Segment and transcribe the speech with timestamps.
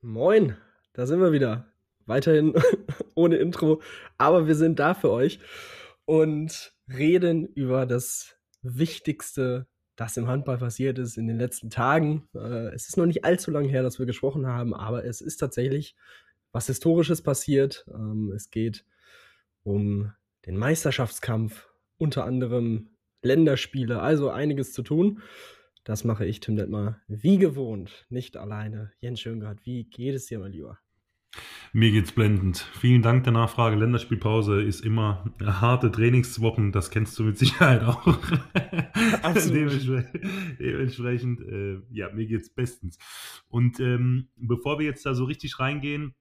[0.00, 0.56] Moin,
[0.92, 1.72] da sind wir wieder.
[2.06, 2.54] Weiterhin
[3.16, 3.82] ohne Intro,
[4.16, 5.40] aber wir sind da für euch
[6.04, 9.66] und reden über das Wichtigste,
[9.96, 12.28] das im Handball passiert ist in den letzten Tagen.
[12.32, 15.38] Äh, es ist noch nicht allzu lange her, dass wir gesprochen haben, aber es ist
[15.38, 15.96] tatsächlich
[16.52, 17.84] was Historisches passiert.
[17.92, 18.84] Ähm, es geht
[19.64, 20.12] um
[20.46, 22.90] den Meisterschaftskampf, unter anderem
[23.22, 25.22] Länderspiele, also einiges zu tun.
[25.88, 28.92] Das mache ich, Tim Detmar, wie gewohnt, nicht alleine.
[29.00, 30.78] Jens Schöngard, wie geht es dir, mein Lieber?
[31.72, 32.58] Mir geht's blendend.
[32.58, 33.74] Vielen Dank der Nachfrage.
[33.74, 38.04] Länderspielpause ist immer harte Trainingswochen, das kennst du mit Sicherheit auch.
[39.34, 42.98] Dementsprechend, dementsprechend äh, ja, mir geht's bestens.
[43.48, 46.14] Und ähm, bevor wir jetzt da so richtig reingehen,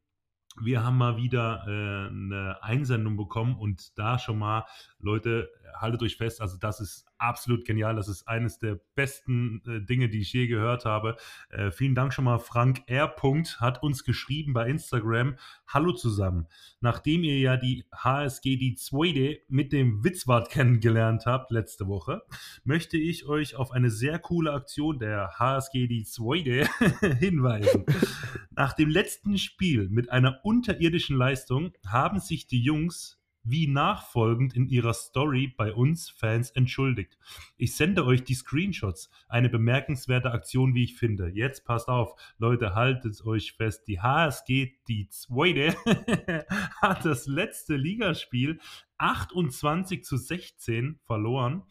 [0.62, 4.66] wir haben mal wieder äh, eine Einsendung bekommen und da schon mal,
[5.00, 7.96] Leute, haltet euch fest, also das ist absolut genial.
[7.96, 11.18] Das ist eines der besten äh, Dinge, die ich je gehört habe.
[11.50, 12.40] Äh, vielen Dank schon mal.
[12.40, 13.14] Frank R.
[13.60, 15.36] hat uns geschrieben bei Instagram.
[15.68, 16.48] Hallo zusammen.
[16.80, 22.22] Nachdem ihr ja die HSG die zweite mit dem Witzwart kennengelernt habt letzte Woche,
[22.64, 26.68] möchte ich euch auf eine sehr coole Aktion der HSG die zweite
[27.20, 27.86] hinweisen.
[28.52, 34.68] Nach dem letzten Spiel mit einer unterirdischen Leistung haben sich die Jungs wie nachfolgend in
[34.68, 37.18] ihrer Story bei uns Fans entschuldigt.
[37.58, 39.10] Ich sende euch die Screenshots.
[39.28, 41.30] Eine bemerkenswerte Aktion, wie ich finde.
[41.30, 43.88] Jetzt passt auf, Leute, haltet euch fest.
[43.88, 45.76] Die HSG, die zweite,
[46.82, 48.60] hat das letzte Ligaspiel
[48.98, 51.64] 28 zu 16 verloren.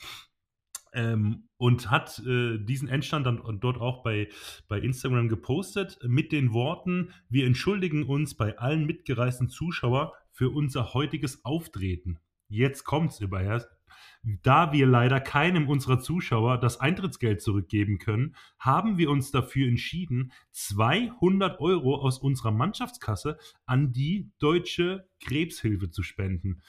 [0.93, 4.29] Ähm, und hat äh, diesen Endstand dann dort auch bei,
[4.69, 10.93] bei Instagram gepostet mit den Worten, wir entschuldigen uns bei allen mitgereisten Zuschauern für unser
[10.93, 12.19] heutiges Auftreten.
[12.49, 13.67] Jetzt kommt's überher.
[14.23, 20.33] Da wir leider keinem unserer Zuschauer das Eintrittsgeld zurückgeben können, haben wir uns dafür entschieden,
[20.53, 26.61] 200 Euro aus unserer Mannschaftskasse an die Deutsche Krebshilfe zu spenden.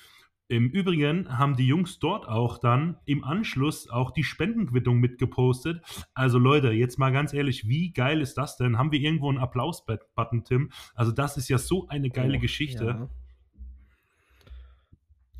[0.47, 5.81] Im Übrigen haben die Jungs dort auch dann im Anschluss auch die Spendenquittung mitgepostet.
[6.13, 8.77] Also Leute, jetzt mal ganz ehrlich, wie geil ist das denn?
[8.77, 10.71] Haben wir irgendwo einen Applaus-Button, Tim?
[10.95, 12.85] Also das ist ja so eine geile oh, Geschichte.
[12.85, 13.09] Ja.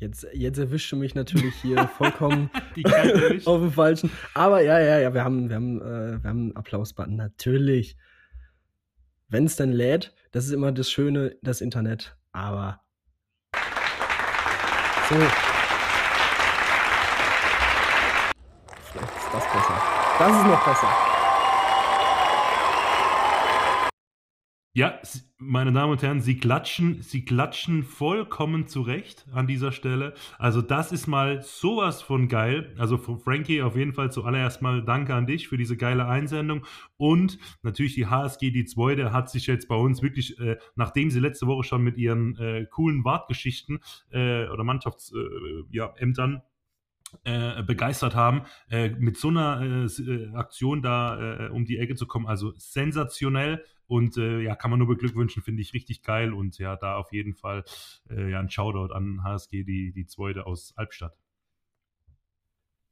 [0.00, 2.50] Jetzt, jetzt erwischt du mich natürlich hier vollkommen
[3.44, 4.10] auf dem Falschen.
[4.34, 7.96] Aber ja, ja, ja, wir haben, wir haben, äh, wir haben einen Applaus-Button, natürlich.
[9.28, 12.16] Wenn es dann lädt, das ist immer das Schöne, das Internet.
[12.32, 12.80] Aber
[15.08, 15.14] so.
[18.92, 19.82] Vielleicht ist das besser.
[20.18, 21.17] Das ist noch besser.
[24.78, 25.00] Ja,
[25.38, 30.14] meine Damen und Herren, Sie klatschen, Sie klatschen vollkommen zurecht an dieser Stelle.
[30.38, 32.76] Also das ist mal sowas von geil.
[32.78, 36.64] Also Frankie, auf jeden Fall zuallererst mal Danke an dich für diese geile Einsendung.
[36.96, 41.18] Und natürlich die HSG, die zweite, hat sich jetzt bei uns wirklich, äh, nachdem sie
[41.18, 43.80] letzte Woche schon mit ihren äh, coolen Wartgeschichten
[44.12, 46.38] äh, oder Mannschaftsämtern äh,
[47.24, 51.78] ja, äh, begeistert haben, äh, mit so einer äh, äh Aktion da äh, um die
[51.78, 52.28] Ecke zu kommen.
[52.28, 56.76] Also sensationell und äh, ja, kann man nur beglückwünschen, finde ich richtig geil und ja,
[56.76, 57.64] da auf jeden Fall
[58.08, 61.16] ja, ein Shoutout an HSG, die, die zweite aus Albstadt.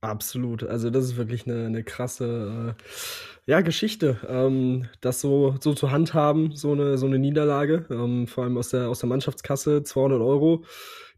[0.00, 0.62] Absolut.
[0.62, 2.76] Also das ist wirklich eine, eine krasse
[3.46, 8.44] ja, Geschichte, ähm, das so, so zu handhaben, so eine, so eine Niederlage, ähm, vor
[8.44, 10.64] allem aus der, aus der Mannschaftskasse, 200 Euro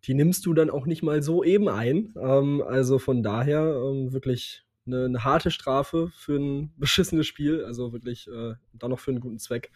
[0.05, 2.15] die nimmst du dann auch nicht mal so eben ein.
[2.21, 7.65] Ähm, also von daher ähm, wirklich eine, eine, harte Strafe für ein beschissenes Spiel.
[7.65, 9.71] Also wirklich äh, dann noch für einen guten Zweck.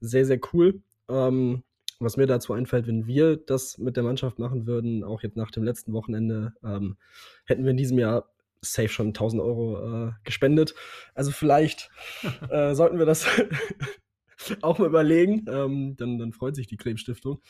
[0.00, 0.82] Sehr, sehr cool.
[1.08, 1.62] Ähm,
[1.98, 5.50] was mir dazu einfällt, wenn wir das mit der Mannschaft machen würden, auch jetzt nach
[5.50, 6.96] dem letzten Wochenende, ähm,
[7.44, 8.30] hätten wir in diesem Jahr
[8.62, 10.74] safe schon 1000 Euro äh, gespendet.
[11.14, 11.90] Also vielleicht
[12.50, 13.26] äh, sollten wir das
[14.62, 15.44] auch mal überlegen.
[15.48, 17.42] Ähm, dann, dann freut sich die Krebsstiftung.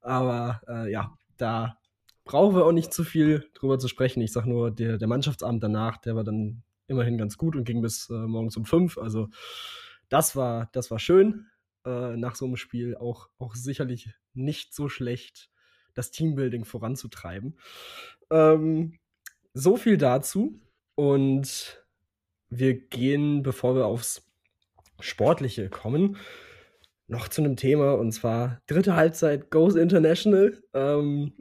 [0.00, 1.78] Aber äh, ja, da
[2.24, 4.20] brauchen wir auch nicht zu viel drüber zu sprechen.
[4.20, 7.82] Ich sag nur, der, der Mannschaftsabend danach, der war dann immerhin ganz gut und ging
[7.82, 8.98] bis äh, morgens um fünf.
[8.98, 9.28] Also
[10.08, 11.46] das war, das war schön.
[11.84, 15.50] Äh, nach so einem Spiel auch, auch sicherlich nicht so schlecht,
[15.94, 17.58] das Teambuilding voranzutreiben.
[18.30, 18.98] Ähm,
[19.54, 20.60] so viel dazu.
[20.94, 21.84] Und
[22.50, 24.30] wir gehen, bevor wir aufs
[25.00, 26.16] Sportliche kommen,
[27.08, 30.62] noch zu einem Thema und zwar dritte Halbzeit Goes International.
[30.72, 31.32] Ähm,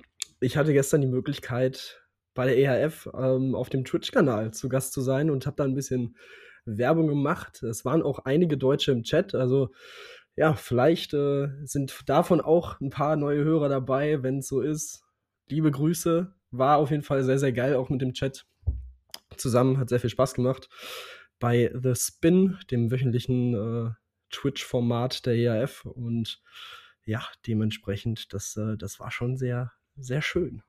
[0.42, 2.02] ich hatte gestern die Möglichkeit,
[2.34, 5.76] bei der EHF ähm, auf dem Twitch-Kanal zu Gast zu sein und habe da ein
[5.76, 6.16] bisschen
[6.66, 7.62] Werbung gemacht.
[7.64, 9.72] Es waren auch einige Deutsche im Chat, also
[10.36, 15.04] ja, vielleicht äh, sind davon auch ein paar neue Hörer dabei, wenn es so ist.
[15.48, 18.46] Liebe Grüße, war auf jeden Fall sehr, sehr geil, auch mit dem Chat
[19.38, 20.70] zusammen, hat sehr viel Spaß gemacht.
[21.40, 23.92] Bei The Spin, dem wöchentlichen äh,
[24.30, 26.42] Twitch-Format der EAF und
[27.04, 30.64] ja, dementsprechend, das, äh, das war schon sehr, sehr schön.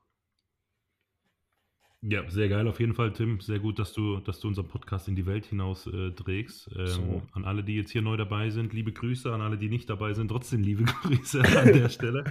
[2.04, 3.38] Ja, sehr geil auf jeden Fall, Tim.
[3.38, 6.68] Sehr gut, dass du, dass du unseren Podcast in die Welt hinaus äh, trägst.
[6.76, 7.22] Ähm, so.
[7.30, 9.32] An alle, die jetzt hier neu dabei sind, liebe Grüße.
[9.32, 12.24] An alle, die nicht dabei sind, trotzdem liebe Grüße an der Stelle.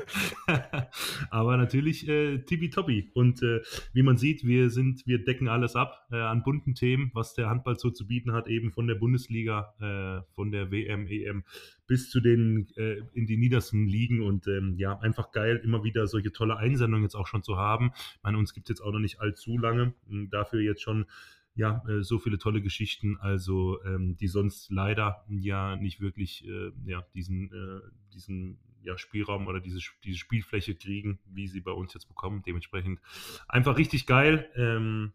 [1.30, 3.12] Aber natürlich äh, tippitoppi.
[3.14, 3.62] Und äh,
[3.94, 7.50] wie man sieht, wir sind, wir decken alles ab äh, an bunten Themen, was der
[7.50, 11.46] Handball so zu bieten hat, eben von der Bundesliga, äh, von der WM, EM
[11.88, 16.08] bis zu den äh, in die niedersten Ligen und ähm, ja, einfach geil, immer wieder
[16.08, 17.92] solche tolle Einsendungen jetzt auch schon zu haben.
[17.96, 21.06] Ich meine, uns gibt es jetzt auch noch nicht allzu lange, hm, dafür jetzt schon
[21.54, 26.72] ja, äh, so viele tolle Geschichten, also ähm, die sonst leider ja nicht wirklich äh,
[26.86, 27.82] ja, diesen, äh,
[28.14, 32.42] diesen ja, Spielraum oder diese, diese Spielfläche kriegen, wie sie bei uns jetzt bekommen.
[32.46, 33.00] Dementsprechend
[33.48, 34.50] einfach richtig geil.
[34.56, 35.14] Ähm,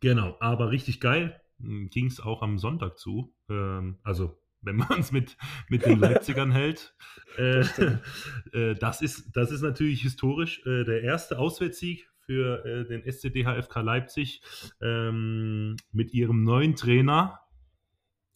[0.00, 3.32] genau, aber richtig geil hm, ging es auch am Sonntag zu.
[3.48, 5.36] Ähm, also wenn man es mit,
[5.68, 6.94] mit den Leipzigern hält.
[7.38, 7.60] Äh,
[8.52, 13.82] äh, das, ist, das ist natürlich historisch äh, der erste Auswärtssieg für äh, den SCDHFK
[13.82, 14.42] Leipzig
[14.82, 17.38] ähm, mit ihrem neuen Trainer.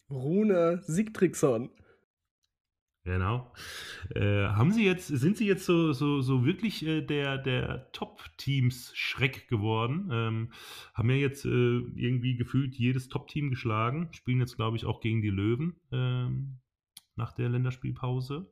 [0.09, 1.71] Rune Sigtriksson.
[3.05, 3.53] Genau.
[4.15, 9.47] Äh, haben Sie jetzt, sind Sie jetzt so, so, so wirklich äh, der, der Top-Teams-Schreck
[9.47, 10.09] geworden?
[10.11, 10.51] Ähm,
[10.95, 15.21] haben ja jetzt äh, irgendwie gefühlt jedes Top-Team geschlagen, spielen jetzt, glaube ich, auch gegen
[15.21, 16.57] die Löwen ähm,
[17.15, 18.51] nach der Länderspielpause.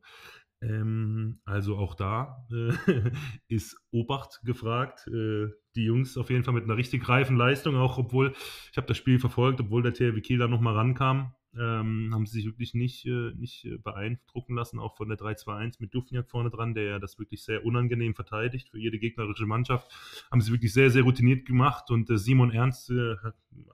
[0.61, 3.11] Ähm, also auch da äh,
[3.47, 5.07] ist Obacht gefragt.
[5.07, 8.33] Äh, die Jungs auf jeden Fall mit einer richtig reifen Leistung, auch obwohl,
[8.71, 12.39] ich habe das Spiel verfolgt, obwohl der THW Kiel da nochmal rankam ähm, haben sie
[12.39, 16.49] sich wirklich nicht, äh, nicht äh, beeindrucken lassen, auch von der 3-2-1 mit Dufniak vorne
[16.49, 19.91] dran, der ja das wirklich sehr unangenehm verteidigt für jede gegnerische Mannschaft.
[20.31, 23.15] Haben sie wirklich sehr, sehr routiniert gemacht und äh, Simon Ernst, äh,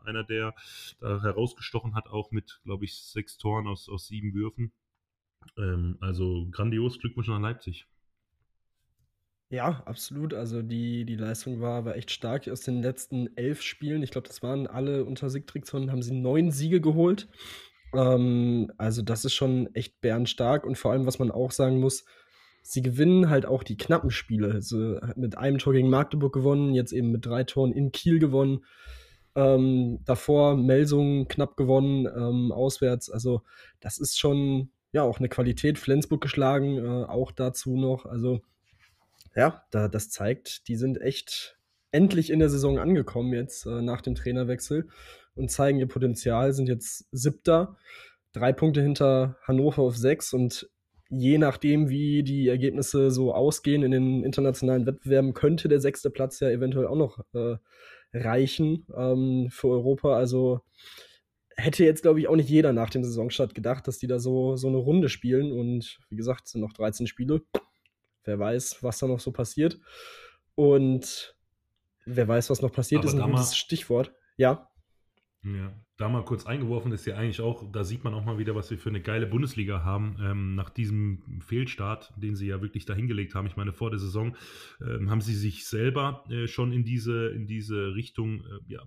[0.03, 0.53] einer, der
[0.99, 4.71] da herausgestochen hat, auch mit, glaube ich, sechs Toren aus, aus sieben Würfen.
[5.57, 7.87] Ähm, also grandios, Glückwunsch nach Leipzig.
[9.51, 10.33] Ja, absolut.
[10.35, 14.03] Also die, die Leistung war aber echt stark aus den letzten elf Spielen.
[14.03, 17.27] Ich glaube, das waren alle unter Sigtriksson, haben sie neun Siege geholt.
[17.95, 22.05] Ähm, also das ist schon echt bärenstark und vor allem, was man auch sagen muss,
[22.61, 24.51] sie gewinnen halt auch die knappen Spiele.
[24.53, 28.63] Also mit einem Tor gegen Magdeburg gewonnen, jetzt eben mit drei Toren in Kiel gewonnen.
[29.35, 33.09] Ähm, davor Melsungen knapp gewonnen, ähm, auswärts.
[33.09, 33.41] Also
[33.79, 35.79] das ist schon ja auch eine Qualität.
[35.79, 38.05] Flensburg geschlagen, äh, auch dazu noch.
[38.05, 38.41] Also
[39.39, 41.57] ja, da, das zeigt, die sind echt
[41.91, 44.89] endlich in der Saison angekommen jetzt äh, nach dem Trainerwechsel
[45.33, 47.77] und zeigen ihr Potenzial, sind jetzt siebter,
[48.33, 50.69] drei Punkte hinter Hannover auf sechs und
[51.09, 56.41] je nachdem, wie die Ergebnisse so ausgehen in den internationalen Wettbewerben, könnte der sechste Platz
[56.41, 57.55] ja eventuell auch noch äh,
[58.13, 60.17] reichen ähm, für Europa.
[60.17, 60.59] Also
[61.55, 64.57] hätte jetzt, glaube ich, auch nicht jeder nach dem Saisonstart gedacht, dass die da so,
[64.57, 65.53] so eine Runde spielen.
[65.53, 67.41] Und wie gesagt, es sind noch 13 Spiele.
[68.29, 69.79] Wer weiß, was da noch so passiert.
[70.53, 71.35] Und
[72.05, 74.13] wer weiß, was noch passiert, Aber ist ein gutes Stichwort.
[74.37, 74.69] Ja.
[75.41, 78.55] Ja, da mal kurz eingeworfen ist ja eigentlich auch, da sieht man auch mal wieder,
[78.55, 82.85] was wir für eine geile Bundesliga haben, ähm, nach diesem Fehlstart, den sie ja wirklich
[82.85, 83.47] dahingelegt haben.
[83.47, 84.37] Ich meine, vor der Saison
[84.81, 88.81] ähm, haben sie sich selber äh, schon in diese, in diese Richtung äh, ja,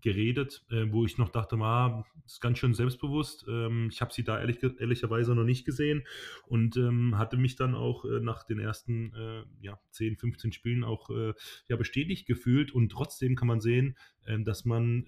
[0.00, 3.44] geredet, äh, wo ich noch dachte, ah, ist ganz schön selbstbewusst.
[3.46, 6.04] Ähm, ich habe sie da ehrlich, ehrlicherweise noch nicht gesehen
[6.46, 10.82] und ähm, hatte mich dann auch äh, nach den ersten äh, ja, 10, 15 Spielen
[10.82, 11.34] auch äh,
[11.68, 13.96] ja, bestätigt gefühlt und trotzdem kann man sehen,
[14.26, 15.04] ähm, dass man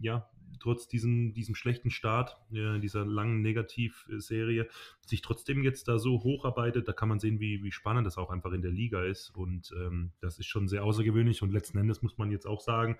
[0.00, 4.68] ja trotz diesem, diesem schlechten Start, äh, dieser langen Negativserie,
[5.00, 8.30] sich trotzdem jetzt da so hocharbeitet, da kann man sehen, wie, wie spannend das auch
[8.30, 9.30] einfach in der Liga ist.
[9.30, 11.42] Und ähm, das ist schon sehr außergewöhnlich.
[11.42, 12.98] Und letzten Endes muss man jetzt auch sagen,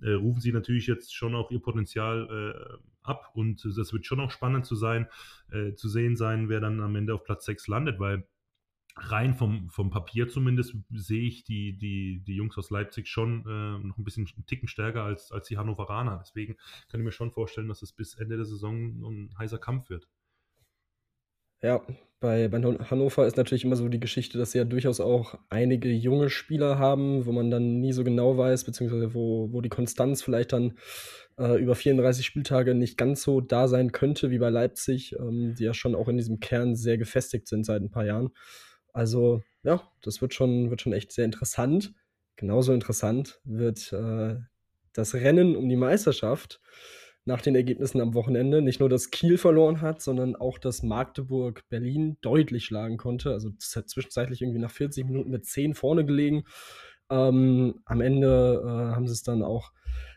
[0.00, 3.30] äh, rufen sie natürlich jetzt schon auch ihr Potenzial äh, ab.
[3.34, 5.08] Und das wird schon auch spannend zu sein,
[5.50, 8.26] äh, zu sehen sein, wer dann am Ende auf Platz 6 landet, weil
[9.00, 13.86] rein vom, vom Papier zumindest sehe ich die, die, die Jungs aus Leipzig schon äh,
[13.86, 16.18] noch ein bisschen einen Ticken stärker als, als die Hannoveraner.
[16.22, 16.56] Deswegen
[16.88, 20.08] kann ich mir schon vorstellen, dass es bis Ende der Saison ein heißer Kampf wird.
[21.60, 21.84] Ja,
[22.20, 25.90] bei, bei Hannover ist natürlich immer so die Geschichte, dass sie ja durchaus auch einige
[25.90, 30.22] junge Spieler haben, wo man dann nie so genau weiß, beziehungsweise wo, wo die Konstanz
[30.22, 30.78] vielleicht dann
[31.38, 35.64] äh, über 34 Spieltage nicht ganz so da sein könnte wie bei Leipzig, ähm, die
[35.64, 38.30] ja schon auch in diesem Kern sehr gefestigt sind seit ein paar Jahren.
[38.92, 41.94] Also, ja, das wird schon, wird schon echt sehr interessant.
[42.36, 44.36] Genauso interessant wird äh,
[44.92, 46.60] das Rennen um die Meisterschaft
[47.24, 48.62] nach den Ergebnissen am Wochenende.
[48.62, 53.32] Nicht nur, dass Kiel verloren hat, sondern auch, dass Magdeburg Berlin deutlich schlagen konnte.
[53.32, 56.44] Also das hat zwischenzeitlich irgendwie nach 40 Minuten mit 10 vorne gelegen.
[57.10, 59.72] Ähm, am Ende äh, haben sie es dann auch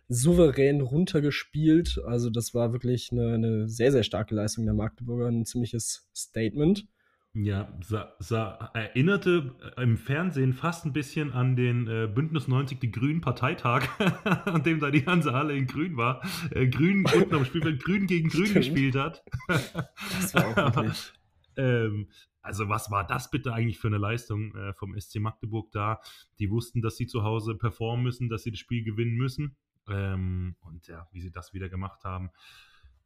[0.07, 2.01] souverän runtergespielt.
[2.05, 6.87] Also das war wirklich eine, eine sehr, sehr starke Leistung der Magdeburger, ein ziemliches Statement.
[7.33, 12.91] Ja, sah, sah, erinnerte im Fernsehen fast ein bisschen an den äh, Bündnis 90 Die
[12.91, 13.87] Grünen Parteitag,
[14.45, 16.21] an dem da die ganze Halle in Grün war.
[16.49, 18.65] Äh, Grün unten am Spielfeld Grün gegen Grün Stimmt.
[18.65, 19.23] gespielt hat.
[19.47, 20.85] das war auch
[21.55, 22.09] ähm,
[22.41, 26.01] also was war das bitte eigentlich für eine Leistung äh, vom SC Magdeburg da?
[26.39, 29.55] Die wussten, dass sie zu Hause performen müssen, dass sie das Spiel gewinnen müssen.
[29.87, 32.29] Ähm, und ja, wie sie das wieder gemacht haben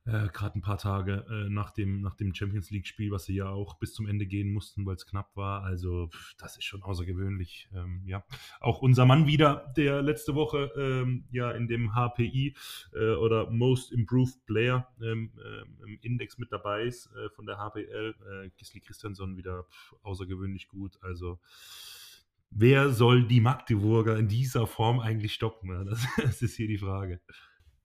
[0.05, 3.49] äh, gerade ein paar Tage äh, nach, dem, nach dem Champions League-Spiel, was sie ja
[3.49, 5.63] auch bis zum Ende gehen mussten, weil es knapp war.
[5.63, 7.69] Also, das ist schon außergewöhnlich.
[7.73, 8.23] Ähm, ja,
[8.59, 12.55] auch unser Mann wieder, der letzte Woche ähm, ja in dem HPI
[12.93, 17.57] äh, oder Most Improved Player ähm, ähm, im Index mit dabei ist äh, von der
[17.57, 18.15] HPL.
[18.45, 20.97] Äh, Gisli Christiansson wieder pff, außergewöhnlich gut.
[21.01, 21.39] Also,
[22.51, 25.65] wer soll die Magdeburger in dieser Form eigentlich stoppen?
[25.85, 27.21] Das, das ist hier die Frage.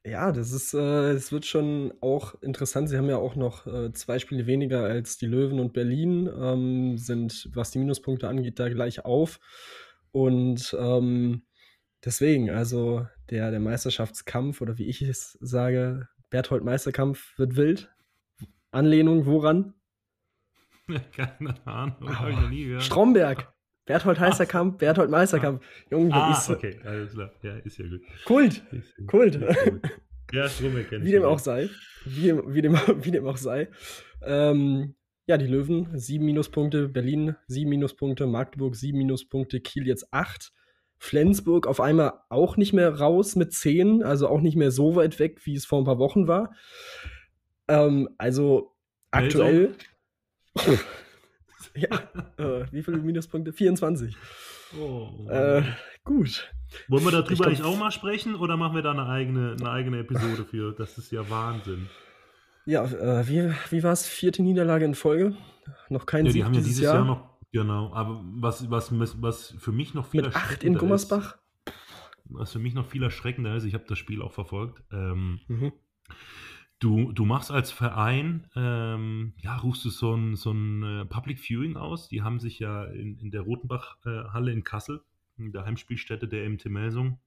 [0.05, 2.89] Ja, das ist, äh, es wird schon auch interessant.
[2.89, 6.97] Sie haben ja auch noch äh, zwei Spiele weniger als die Löwen und Berlin, ähm,
[6.97, 9.41] sind, was die Minuspunkte angeht, da gleich auf.
[10.11, 11.43] Und ähm,
[12.03, 17.91] deswegen, also der, der Meisterschaftskampf oder wie ich es sage, Berthold Meisterkampf wird wild.
[18.71, 19.75] Anlehnung woran?
[21.13, 22.85] Keine Ahnung, oh, habe ich noch nie gehört.
[22.85, 23.53] Stromberg.
[23.91, 25.61] Berthold Heißerkamp, Berthold Meisterkamp.
[25.91, 27.33] Junge, ah, ist, okay, alles klar.
[27.43, 28.01] Ja, ist ja gut.
[28.25, 28.63] Kult.
[29.09, 29.41] Kult.
[30.33, 31.09] Ja, Strumme kenne ich.
[31.09, 31.69] Wie dem auch sei.
[32.05, 33.69] Wie, wie, dem, wie dem auch sei.
[34.23, 34.95] Ähm,
[35.27, 40.53] ja, die Löwen, sieben Minuspunkte, Berlin sieben Minuspunkte, Magdeburg sieben Minuspunkte, Kiel jetzt acht.
[40.99, 45.19] Flensburg auf einmal auch nicht mehr raus mit zehn, also auch nicht mehr so weit
[45.19, 46.55] weg, wie es vor ein paar Wochen war.
[47.67, 48.77] Ähm, also
[49.11, 49.75] aktuell.
[51.75, 51.89] ja,
[52.37, 53.53] äh, wie viele Minuspunkte?
[53.53, 54.17] 24.
[54.79, 55.63] Oh, äh,
[56.05, 56.53] gut.
[56.89, 59.99] Wollen wir darüber nicht auch mal sprechen oder machen wir da eine eigene, eine eigene
[60.01, 60.73] Episode für?
[60.73, 61.89] Das ist ja Wahnsinn.
[62.67, 64.07] Ja, äh, wie, wie war es?
[64.07, 65.37] Vierte Niederlage in Folge?
[65.89, 66.95] Noch kein ja, Sieg die haben ja dieses Jahr.
[66.97, 67.05] Jahr.
[67.05, 67.93] noch, genau.
[67.93, 71.37] Aber was, was, was für mich noch viel Mit acht in Gummersbach?
[71.67, 71.75] Ist,
[72.25, 74.83] was für mich noch viel erschreckender ist, ich habe das Spiel auch verfolgt.
[74.93, 75.73] Ähm, mhm.
[76.81, 81.39] Du, du machst als Verein, ähm, ja, rufst du so ein, so ein äh, Public
[81.39, 82.09] Viewing aus.
[82.09, 85.03] Die haben sich ja in, in der Rotenbach-Halle in Kassel,
[85.37, 87.19] in der Heimspielstätte der MT Melsung,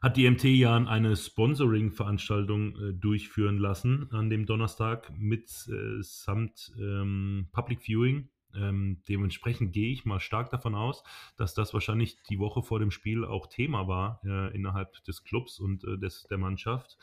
[0.00, 6.72] hat die MT ja eine Sponsoring-Veranstaltung äh, durchführen lassen an dem Donnerstag mit äh, samt
[6.78, 8.30] ähm, Public Viewing.
[8.54, 11.02] Ähm, dementsprechend gehe ich mal stark davon aus,
[11.36, 15.58] dass das wahrscheinlich die Woche vor dem Spiel auch Thema war äh, innerhalb des Clubs
[15.58, 16.98] und äh, des, der Mannschaft.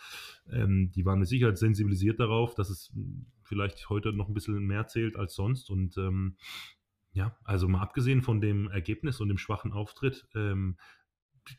[0.51, 2.93] Ähm, die waren mit Sicherheit sensibilisiert darauf, dass es
[3.43, 5.69] vielleicht heute noch ein bisschen mehr zählt als sonst.
[5.69, 6.37] Und ähm,
[7.13, 10.77] ja, also mal abgesehen von dem Ergebnis und dem schwachen Auftritt, ähm,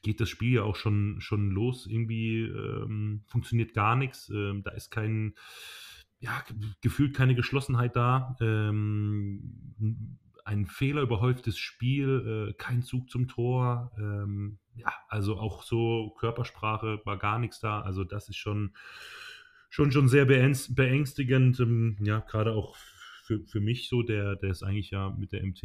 [0.02, 1.87] geht das Spiel ja auch schon, schon los.
[1.87, 4.28] Irgendwie ähm, funktioniert gar nichts.
[4.28, 5.35] Ähm, da ist kein
[6.21, 6.45] ja,
[6.83, 8.37] gefühlt keine Geschlossenheit da.
[8.41, 13.93] Ähm, ein fehlerüberhäuftes Spiel, äh, kein Zug zum Tor.
[13.99, 17.81] Ähm, ja, also auch so Körpersprache war gar nichts da.
[17.81, 18.75] Also das ist schon,
[19.71, 21.61] schon, schon sehr beängstigend.
[21.61, 22.77] Ähm, ja, gerade auch
[23.31, 25.63] für, für mich so, der, der es eigentlich ja mit der MT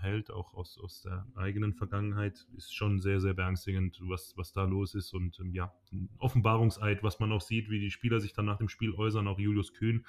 [0.00, 4.64] hält, auch aus, aus der eigenen Vergangenheit, ist schon sehr, sehr beängstigend, was, was da
[4.64, 5.14] los ist.
[5.14, 8.58] Und ähm, ja, ein Offenbarungseid, was man auch sieht, wie die Spieler sich dann nach
[8.58, 10.04] dem Spiel äußern, auch Julius Kühn.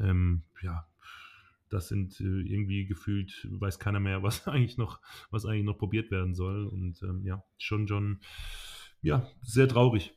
[0.00, 0.86] Ähm, ja,
[1.68, 6.10] das sind äh, irgendwie gefühlt, weiß keiner mehr, was eigentlich noch, was eigentlich noch probiert
[6.10, 6.66] werden soll.
[6.66, 8.20] Und ähm, ja, schon, schon,
[9.02, 10.14] ja, sehr traurig.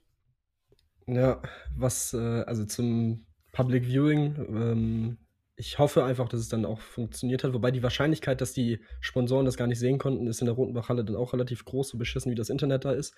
[1.06, 1.42] Ja,
[1.76, 5.18] was, äh, also zum Public Viewing, ähm,
[5.60, 7.52] ich hoffe einfach, dass es dann auch funktioniert hat.
[7.52, 11.04] Wobei die Wahrscheinlichkeit, dass die Sponsoren das gar nicht sehen konnten, ist in der Rotenbachhalle
[11.04, 13.16] dann auch relativ groß, so beschissen wie das Internet da ist.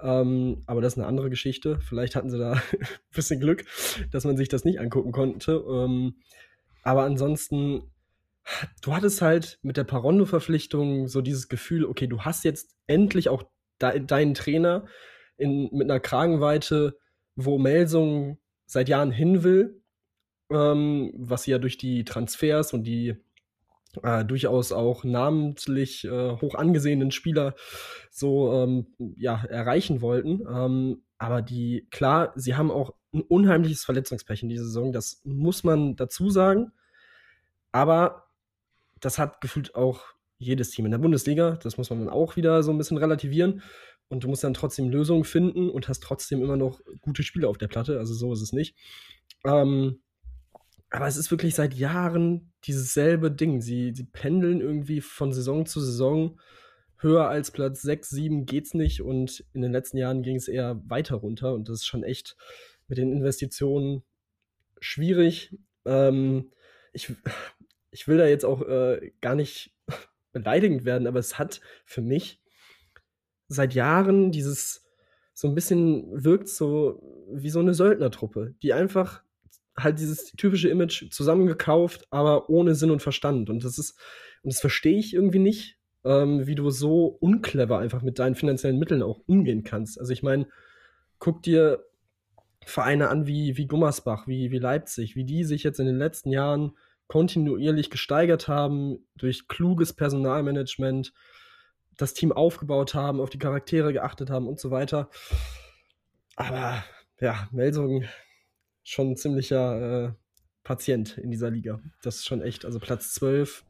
[0.00, 1.80] Ähm, aber das ist eine andere Geschichte.
[1.80, 3.66] Vielleicht hatten sie da ein bisschen Glück,
[4.10, 5.62] dass man sich das nicht angucken konnte.
[5.68, 6.16] Ähm,
[6.82, 7.82] aber ansonsten,
[8.80, 13.44] du hattest halt mit der Parondo-Verpflichtung so dieses Gefühl, okay, du hast jetzt endlich auch
[13.82, 14.86] de deinen Trainer
[15.36, 16.96] in, mit einer Kragenweite,
[17.36, 19.81] wo Melsung seit Jahren hin will
[20.52, 23.16] ähm, was sie ja durch die Transfers und die
[24.02, 27.54] äh, durchaus auch namentlich äh, hoch angesehenen Spieler
[28.10, 30.42] so ähm, ja, erreichen wollten.
[30.48, 35.64] Ähm, aber die, klar, sie haben auch ein unheimliches Verletzungspech in dieser Saison, das muss
[35.64, 36.72] man dazu sagen.
[37.70, 38.24] Aber
[39.00, 40.02] das hat gefühlt auch
[40.38, 41.58] jedes Team in der Bundesliga.
[41.62, 43.62] Das muss man dann auch wieder so ein bisschen relativieren.
[44.08, 47.56] Und du musst dann trotzdem Lösungen finden und hast trotzdem immer noch gute Spiele auf
[47.56, 47.98] der Platte.
[47.98, 48.76] Also so ist es nicht.
[49.44, 50.00] Ähm,
[50.92, 53.62] aber es ist wirklich seit Jahren dieses selbe Ding.
[53.62, 56.38] Sie, sie pendeln irgendwie von Saison zu Saison
[56.98, 60.80] höher als Platz 6, 7 geht's nicht und in den letzten Jahren ging es eher
[60.86, 62.36] weiter runter und das ist schon echt
[62.88, 64.02] mit den Investitionen
[64.80, 65.56] schwierig.
[65.86, 66.52] Ähm,
[66.92, 67.12] ich,
[67.90, 69.74] ich will da jetzt auch äh, gar nicht
[70.32, 72.42] beleidigend werden, aber es hat für mich
[73.48, 74.86] seit Jahren dieses
[75.32, 79.22] so ein bisschen wirkt so wie so eine Söldnertruppe, die einfach
[79.78, 83.50] halt dieses typische Image zusammengekauft, aber ohne Sinn und Verstand.
[83.50, 83.98] Und das ist,
[84.42, 88.78] und das verstehe ich irgendwie nicht, ähm, wie du so unclever einfach mit deinen finanziellen
[88.78, 89.98] Mitteln auch umgehen kannst.
[89.98, 90.46] Also ich meine,
[91.18, 91.84] guck dir
[92.64, 96.30] Vereine an wie, wie Gummersbach, wie, wie Leipzig, wie die sich jetzt in den letzten
[96.30, 96.72] Jahren
[97.08, 101.12] kontinuierlich gesteigert haben durch kluges Personalmanagement,
[101.98, 105.10] das Team aufgebaut haben, auf die Charaktere geachtet haben und so weiter.
[106.36, 106.82] Aber
[107.20, 108.04] ja, Melsung
[108.82, 110.12] schon ein ziemlicher äh,
[110.64, 111.80] Patient in dieser Liga.
[112.02, 113.64] Das ist schon echt, also Platz 12,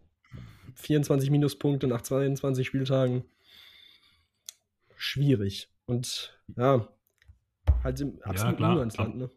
[0.75, 3.25] 24 Minuspunkte nach 22 Spieltagen.
[4.97, 5.69] Schwierig.
[5.87, 6.89] Und ja,
[7.83, 9.31] halt im absoluten ja, Niemandsland, ne?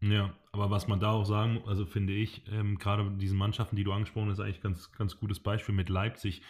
[0.00, 3.76] Ja, aber was man da auch sagen, also finde ich, ähm, gerade mit diesen Mannschaften,
[3.76, 6.42] die du angesprochen hast, ist eigentlich ganz, ganz gutes Beispiel mit Leipzig.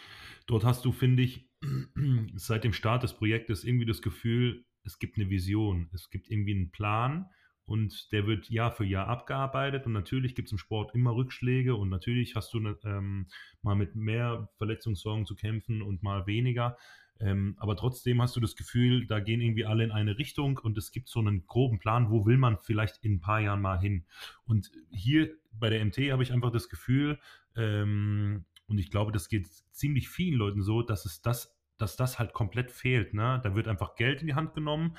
[0.47, 1.47] Dort hast du, finde ich,
[2.35, 6.55] seit dem Start des Projektes irgendwie das Gefühl, es gibt eine Vision, es gibt irgendwie
[6.55, 7.29] einen Plan
[7.65, 11.75] und der wird Jahr für Jahr abgearbeitet und natürlich gibt es im Sport immer Rückschläge
[11.75, 13.27] und natürlich hast du ähm,
[13.61, 16.77] mal mit mehr Verletzungssorgen zu kämpfen und mal weniger.
[17.19, 20.77] Ähm, aber trotzdem hast du das Gefühl, da gehen irgendwie alle in eine Richtung und
[20.77, 23.79] es gibt so einen groben Plan, wo will man vielleicht in ein paar Jahren mal
[23.79, 24.05] hin.
[24.45, 27.19] Und hier bei der MT habe ich einfach das Gefühl,
[27.55, 32.17] ähm, und ich glaube, das geht ziemlich vielen Leuten so, dass es das, dass das
[32.19, 33.13] halt komplett fehlt.
[33.13, 33.39] Ne?
[33.43, 34.97] Da wird einfach Geld in die Hand genommen.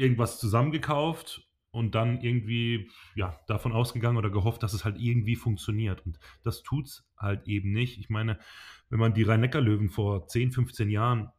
[0.00, 6.04] Irgendwas zusammengekauft und dann irgendwie ja, davon ausgegangen oder gehofft, dass es halt irgendwie funktioniert.
[6.04, 7.98] Und das tut es halt eben nicht.
[7.98, 8.38] Ich meine,
[8.88, 11.30] wenn man die Rhein-Neckar-Löwen vor 10, 15 Jahren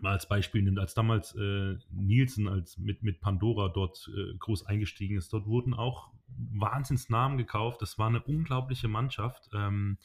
[0.00, 4.66] mal als Beispiel nimmt, als damals äh, Nielsen als mit, mit Pandora dort äh, groß
[4.66, 7.82] eingestiegen ist, dort wurden auch Wahnsinnsnamen gekauft.
[7.82, 9.48] Das war eine unglaubliche Mannschaft.
[9.54, 9.98] Ähm,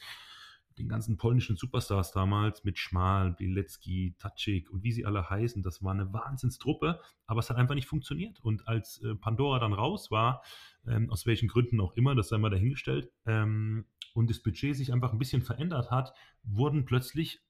[0.78, 5.82] den ganzen polnischen Superstars damals mit Schmal, Bielecki, Tatschik und wie sie alle heißen, das
[5.82, 8.40] war eine Wahnsinnstruppe, aber es hat einfach nicht funktioniert.
[8.40, 10.42] Und als äh, Pandora dann raus war,
[10.86, 14.92] ähm, aus welchen Gründen auch immer, das sei mal dahingestellt, ähm, und das Budget sich
[14.92, 17.40] einfach ein bisschen verändert hat, wurden plötzlich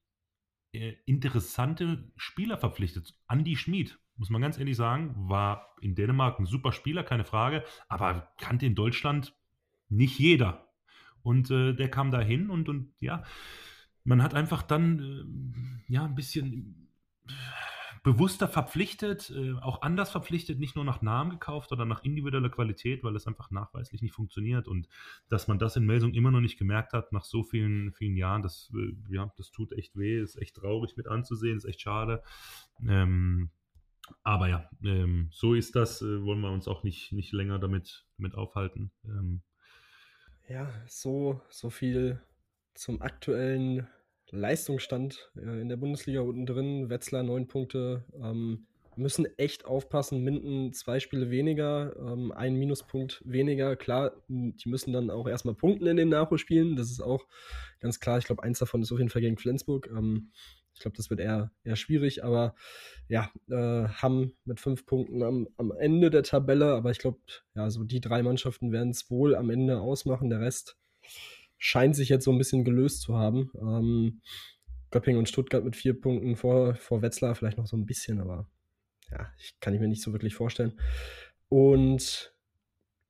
[0.71, 3.15] äh, interessante Spieler verpflichtet.
[3.29, 7.63] Andy Schmid, muss man ganz ehrlich sagen, war in Dänemark ein super Spieler, keine Frage,
[7.87, 9.35] aber kannte in Deutschland
[9.89, 10.72] nicht jeder.
[11.23, 13.23] Und äh, der kam da hin und, und ja,
[14.03, 16.89] man hat einfach dann äh, ja ein bisschen
[18.03, 23.01] bewusster verpflichtet, äh, auch anders verpflichtet, nicht nur nach Namen gekauft oder nach individueller Qualität,
[23.03, 24.89] weil es einfach nachweislich nicht funktioniert und
[25.29, 28.43] dass man das in Melsung immer noch nicht gemerkt hat nach so vielen, vielen Jahren,
[28.43, 32.21] das, äh, ja, das tut echt weh, ist echt traurig mit anzusehen, ist echt schade.
[32.85, 33.49] Ähm,
[34.21, 38.05] aber ja, ähm, so ist das, äh, wollen wir uns auch nicht, nicht länger damit,
[38.17, 38.91] damit aufhalten.
[39.05, 39.43] Ähm,
[40.53, 42.21] ja, so, so viel
[42.75, 43.87] zum aktuellen
[44.29, 46.89] Leistungsstand äh, in der Bundesliga unten drin.
[46.91, 48.05] Wetzlar neun Punkte.
[48.21, 50.23] Ähm, müssen echt aufpassen.
[50.23, 53.75] Minden zwei Spiele weniger, ähm, ein Minuspunkt weniger.
[53.75, 56.75] Klar, die müssen dann auch erstmal punkten in den Nachholspielen.
[56.75, 57.25] Das ist auch
[57.79, 58.19] ganz klar.
[58.19, 59.89] Ich glaube, eins davon ist auf jeden Fall gegen Flensburg.
[59.89, 60.29] Ähm,
[60.73, 62.55] ich glaube, das wird eher, eher schwierig, aber
[63.07, 67.19] ja, äh, haben mit fünf Punkten am, am Ende der Tabelle, aber ich glaube,
[67.55, 70.29] ja, so die drei Mannschaften werden es wohl am Ende ausmachen.
[70.29, 70.77] Der Rest
[71.57, 73.51] scheint sich jetzt so ein bisschen gelöst zu haben.
[73.59, 74.21] Ähm,
[74.91, 78.47] Göppingen und Stuttgart mit vier Punkten vor, vor Wetzlar vielleicht noch so ein bisschen, aber
[79.11, 80.79] ja, ich kann ich mir nicht so wirklich vorstellen.
[81.49, 82.32] Und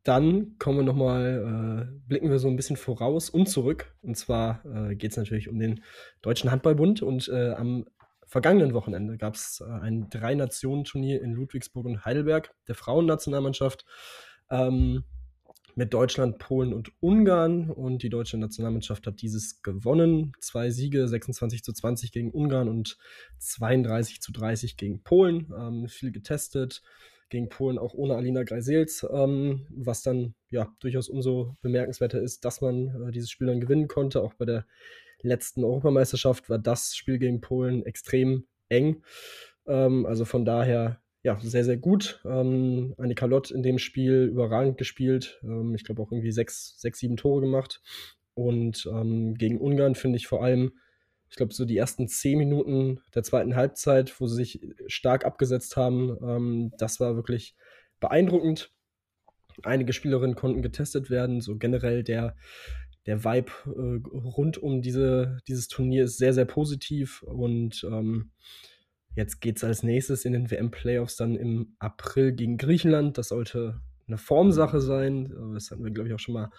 [0.04, 3.96] dann kommen wir nochmal, äh, blicken wir so ein bisschen voraus und zurück.
[4.02, 5.82] Und zwar äh, geht es natürlich um den
[6.22, 7.02] Deutschen Handballbund.
[7.02, 7.86] Und äh, am
[8.28, 13.86] vergangenen Wochenende gab es äh, ein Drei-Nationen-Turnier in Ludwigsburg und Heidelberg der Frauennationalmannschaft
[14.50, 15.06] ähm,
[15.76, 17.70] mit Deutschland, Polen und Ungarn.
[17.70, 20.34] Und die deutsche Nationalmannschaft hat dieses gewonnen.
[20.42, 22.98] Zwei Siege, 26 zu 20 gegen Ungarn und
[23.40, 25.50] 32 zu 30 gegen Polen.
[25.58, 26.82] Ähm, viel getestet
[27.30, 32.62] gegen Polen auch ohne Alina Greisels, ähm, was dann ja durchaus umso bemerkenswerter ist, dass
[32.62, 34.22] man äh, dieses Spiel dann gewinnen konnte.
[34.22, 34.66] Auch bei der
[35.22, 39.04] letzten Europameisterschaft war das Spiel gegen Polen extrem eng.
[39.66, 42.22] Ähm, also von daher ja sehr, sehr gut.
[42.26, 45.40] Ähm, Annika Lott in dem Spiel überragend gespielt.
[45.44, 47.82] Ähm, ich glaube auch irgendwie sechs, sechs, sieben Tore gemacht.
[48.36, 50.74] Und ähm, gegen Ungarn finde ich vor allem
[51.34, 55.76] ich glaube, so die ersten zehn Minuten der zweiten Halbzeit, wo sie sich stark abgesetzt
[55.76, 57.56] haben, ähm, das war wirklich
[58.00, 58.72] beeindruckend.
[59.64, 62.36] Einige Spielerinnen konnten getestet werden, so generell der,
[63.08, 68.30] der Vibe äh, rund um diese, dieses Turnier ist sehr, sehr positiv und ähm,
[69.16, 73.18] jetzt geht es als nächstes in den WM-Playoffs dann im April gegen Griechenland.
[73.18, 75.32] Das sollte eine Formsache sein.
[75.32, 76.52] Äh, das hatten wir, glaube ich, auch schon mal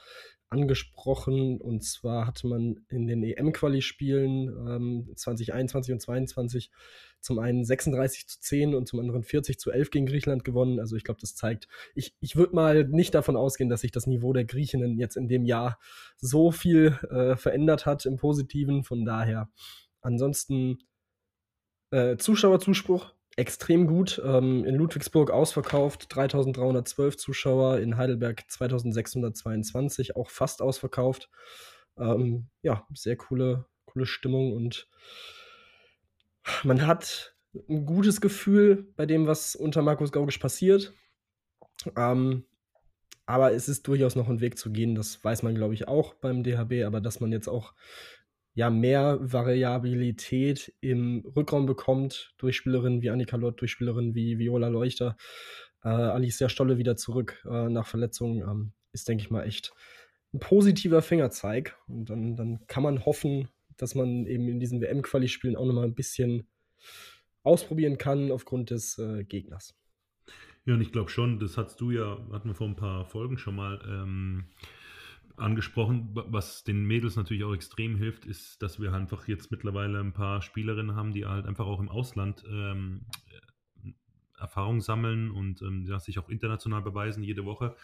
[0.54, 1.60] angesprochen.
[1.60, 6.70] Und zwar hatte man in den EM-Quali-Spielen ähm, 2021 und 2022
[7.20, 10.78] zum einen 36 zu 10 und zum anderen 40 zu 11 gegen Griechenland gewonnen.
[10.78, 14.06] Also ich glaube, das zeigt, ich, ich würde mal nicht davon ausgehen, dass sich das
[14.06, 15.78] Niveau der Griechinnen jetzt in dem Jahr
[16.16, 18.84] so viel äh, verändert hat im Positiven.
[18.84, 19.50] Von daher,
[20.02, 20.78] ansonsten
[21.90, 24.20] äh, Zuschauerzuspruch extrem gut.
[24.24, 31.28] Ähm, in Ludwigsburg ausverkauft, 3312 Zuschauer, in Heidelberg 2622, auch fast ausverkauft.
[31.98, 34.88] Ähm, ja, sehr coole, coole Stimmung und
[36.62, 37.36] man hat
[37.68, 40.92] ein gutes Gefühl bei dem, was unter Markus Gaugisch passiert.
[41.96, 42.44] Ähm,
[43.26, 46.14] aber es ist durchaus noch ein Weg zu gehen, das weiß man, glaube ich, auch
[46.14, 47.72] beim DHB, aber dass man jetzt auch
[48.54, 54.68] ja mehr Variabilität im Rückraum bekommt durch Spielerinnen wie Annika Lott, durch Spielerinnen wie Viola
[54.68, 55.16] Leuchter,
[55.82, 59.74] äh, Alicia Stolle wieder zurück äh, nach Verletzungen, ähm, ist, denke ich mal, echt
[60.32, 61.76] ein positiver Fingerzeig.
[61.88, 65.94] Und dann, dann kann man hoffen, dass man eben in diesen WM-Quali-Spielen auch nochmal ein
[65.94, 66.46] bisschen
[67.42, 69.76] ausprobieren kann aufgrund des äh, Gegners.
[70.64, 73.36] Ja, und ich glaube schon, das hast du ja, hatten wir vor ein paar Folgen
[73.36, 74.46] schon mal ähm,
[75.36, 76.10] angesprochen.
[76.12, 80.42] Was den Mädels natürlich auch extrem hilft, ist, dass wir einfach jetzt mittlerweile ein paar
[80.42, 83.06] Spielerinnen haben, die halt einfach auch im Ausland ähm,
[84.38, 87.76] Erfahrung sammeln und ähm, sich auch international beweisen jede Woche.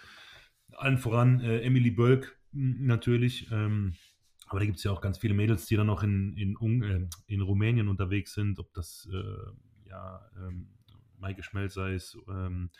[0.73, 3.51] Allen voran äh, Emily Bölk natürlich.
[3.51, 3.95] Ähm,
[4.47, 7.07] aber da gibt es ja auch ganz viele Mädels, die dann noch in, in, äh,
[7.27, 10.69] in Rumänien unterwegs sind, ob das äh, ja ähm,
[11.19, 12.71] Maike Schmelzer ist, ähm,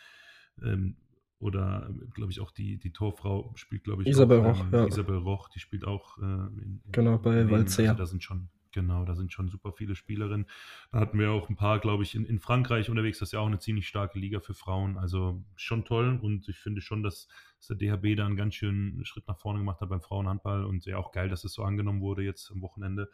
[0.61, 0.97] ähm,
[1.41, 4.85] oder glaube ich auch die, die Torfrau spielt, glaube ich, Isabel auch, Roch, ähm, ja.
[4.87, 7.91] Isabel Roch, die spielt auch äh, in, in genau bei Valzea.
[7.91, 10.47] Also da sind schon Genau, da sind schon super viele Spielerinnen.
[10.91, 13.19] Da hatten wir auch ein paar, glaube ich, in, in Frankreich unterwegs.
[13.19, 14.97] Das ist ja auch eine ziemlich starke Liga für Frauen.
[14.97, 16.17] Also schon toll.
[16.21, 17.27] Und ich finde schon, dass,
[17.57, 20.63] dass der DHB da einen ganz schönen Schritt nach vorne gemacht hat beim Frauenhandball.
[20.63, 23.09] Und ja, auch geil, dass es so angenommen wurde jetzt am Wochenende.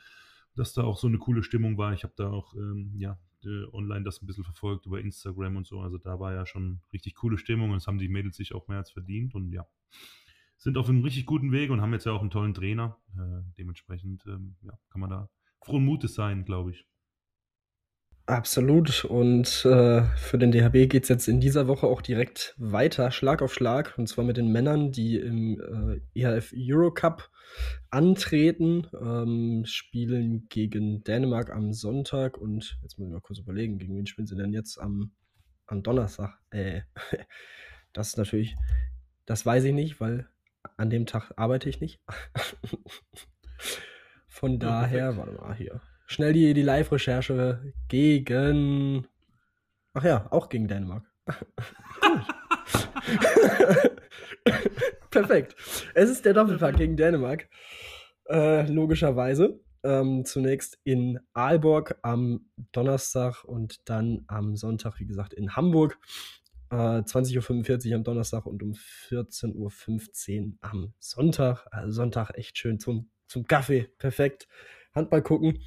[0.58, 1.93] Dass da auch so eine coole Stimmung war.
[1.93, 5.67] Ich habe da auch ähm, ja, äh, online das ein bisschen verfolgt über Instagram und
[5.67, 5.80] so.
[5.80, 7.70] Also da war ja schon richtig coole Stimmung.
[7.70, 9.36] Und das haben die Mädels sich auch mehr als verdient.
[9.36, 9.65] Und ja,
[10.58, 12.98] sind auf einem richtig guten Weg und haben jetzt ja auch einen tollen Trainer.
[13.15, 15.30] Äh, dementsprechend ähm, ja, kann man da
[15.62, 16.88] frohen Mutes sein, glaube ich.
[18.28, 19.06] Absolut.
[19.06, 23.42] Und äh, für den DHB geht es jetzt in dieser Woche auch direkt weiter, Schlag
[23.42, 23.98] auf Schlag.
[23.98, 27.32] Und zwar mit den Männern, die im äh, EHF Eurocup
[27.90, 32.38] antreten, ähm, spielen gegen Dänemark am Sonntag.
[32.38, 35.12] Und jetzt muss ich mal kurz überlegen, gegen wen spielen sie denn jetzt am,
[35.66, 36.38] am Donnerstag?
[36.50, 36.82] Äh,
[37.94, 38.58] das ist natürlich,
[39.26, 40.28] das weiß ich nicht, weil
[40.76, 42.02] an dem Tag arbeite ich nicht.
[44.28, 45.80] Von daher, ja, warte mal hier.
[46.08, 49.08] Schnell die, die Live-Recherche gegen.
[49.93, 51.04] Ach ja, auch gegen Dänemark.
[55.12, 55.56] Perfekt.
[55.93, 57.48] Es ist der Doppelpack gegen Dänemark.
[58.30, 59.60] Äh, logischerweise.
[59.84, 66.00] Ähm, zunächst in Aalborg am Donnerstag und dann am Sonntag, wie gesagt, in Hamburg.
[66.72, 71.67] Äh, 20.45 Uhr am Donnerstag und um 14.15 Uhr am Sonntag.
[71.70, 74.48] Also Sonntag echt schön zum zum Kaffee, perfekt.
[74.96, 75.62] Handball gucken.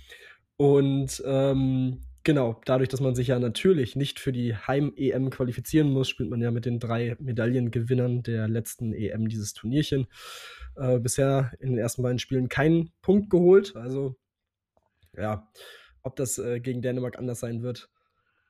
[0.60, 6.10] Und ähm, genau, dadurch, dass man sich ja natürlich nicht für die Heim-EM qualifizieren muss,
[6.10, 10.06] spielt man ja mit den drei Medaillengewinnern der letzten EM dieses Turnierchen.
[10.76, 13.74] Äh, bisher in den ersten beiden Spielen keinen Punkt geholt.
[13.74, 14.16] Also,
[15.16, 15.48] ja,
[16.02, 17.88] ob das äh, gegen Dänemark anders sein wird,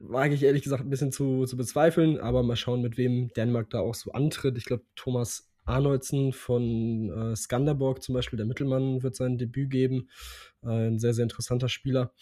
[0.00, 2.18] wage ich ehrlich gesagt ein bisschen zu, zu bezweifeln.
[2.18, 4.58] Aber mal schauen, mit wem Dänemark da auch so antritt.
[4.58, 10.08] Ich glaube, Thomas Arnoldsen von äh, Skanderborg zum Beispiel, der Mittelmann, wird sein Debüt geben.
[10.62, 12.12] Äh, ein sehr, sehr interessanter Spieler.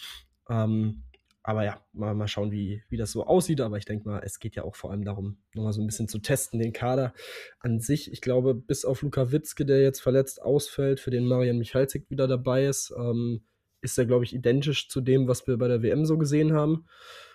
[0.48, 1.04] Ähm,
[1.42, 3.62] aber ja, mal, mal schauen, wie, wie das so aussieht.
[3.62, 6.06] Aber ich denke mal, es geht ja auch vor allem darum, nochmal so ein bisschen
[6.06, 7.14] zu testen, den Kader
[7.60, 8.12] an sich.
[8.12, 12.28] Ich glaube, bis auf Luka Witzke, der jetzt verletzt ausfällt, für den Marian Michalzik wieder
[12.28, 13.44] dabei ist, ähm,
[13.80, 16.84] ist er, glaube ich, identisch zu dem, was wir bei der WM so gesehen haben.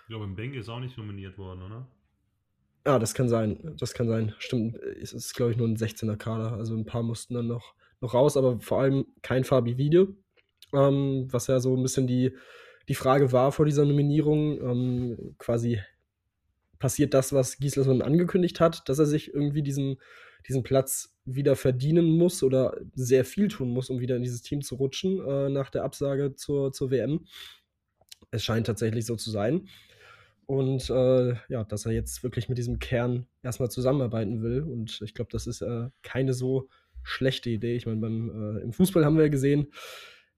[0.04, 1.88] Ich glaube, Benke ist auch nicht nominiert worden, oder?
[2.86, 3.76] Ja, das kann sein.
[3.80, 4.36] Das kann sein.
[4.39, 6.54] Stimmt, es ist, glaube ich, nur ein 16er Kader.
[6.54, 10.08] Also ein paar mussten dann noch, noch raus, aber vor allem kein Fabi Video.
[10.74, 12.36] Ähm, was ja so ein bisschen die,
[12.89, 14.60] die Frage war vor dieser Nominierung.
[14.60, 15.80] Ähm, quasi
[16.80, 20.02] passiert das, was Gislason angekündigt hat, dass er sich irgendwie diesen,
[20.48, 24.62] diesen Platz wieder verdienen muss oder sehr viel tun muss, um wieder in dieses Team
[24.62, 27.26] zu rutschen äh, nach der Absage zur, zur WM.
[28.32, 29.69] Es scheint tatsächlich so zu sein.
[30.45, 34.62] Und äh, ja, dass er jetzt wirklich mit diesem Kern erstmal zusammenarbeiten will.
[34.62, 36.69] Und ich glaube, das ist äh, keine so
[37.03, 37.75] schlechte Idee.
[37.75, 39.67] Ich meine, äh, im Fußball haben wir ja gesehen,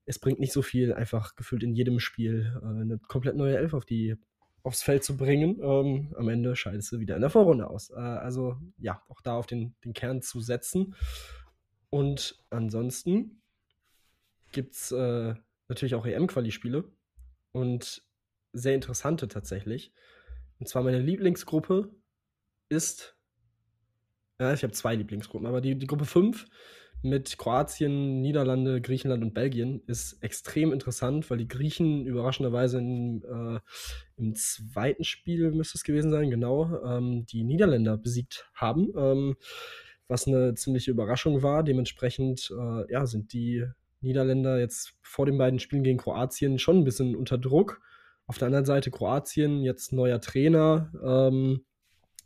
[0.04, 3.74] es bringt nicht so viel, einfach gefühlt in jedem Spiel äh, eine komplett neue Elf
[3.74, 4.16] auf die,
[4.62, 5.60] aufs Feld zu bringen.
[5.60, 7.90] Ähm, am Ende scheidest du wieder in der Vorrunde aus.
[7.90, 10.94] Äh, also ja, auch da auf den, den Kern zu setzen.
[11.90, 13.42] Und ansonsten
[14.52, 15.34] gibt es äh,
[15.68, 16.84] natürlich auch EM-Quali-Spiele
[17.52, 18.05] und
[18.56, 19.92] sehr interessante tatsächlich.
[20.58, 21.90] Und zwar meine Lieblingsgruppe
[22.68, 23.16] ist,
[24.40, 26.46] ja, ich habe zwei Lieblingsgruppen, aber die, die Gruppe 5
[27.02, 33.60] mit Kroatien, Niederlande, Griechenland und Belgien ist extrem interessant, weil die Griechen überraschenderweise in, äh,
[34.16, 39.36] im zweiten Spiel müsste es gewesen sein, genau, ähm, die Niederländer besiegt haben, ähm,
[40.08, 41.62] was eine ziemliche Überraschung war.
[41.62, 43.64] Dementsprechend äh, ja, sind die
[44.00, 47.80] Niederländer jetzt vor den beiden Spielen gegen Kroatien schon ein bisschen unter Druck.
[48.26, 50.90] Auf der anderen Seite Kroatien, jetzt neuer Trainer.
[51.02, 51.64] Ähm,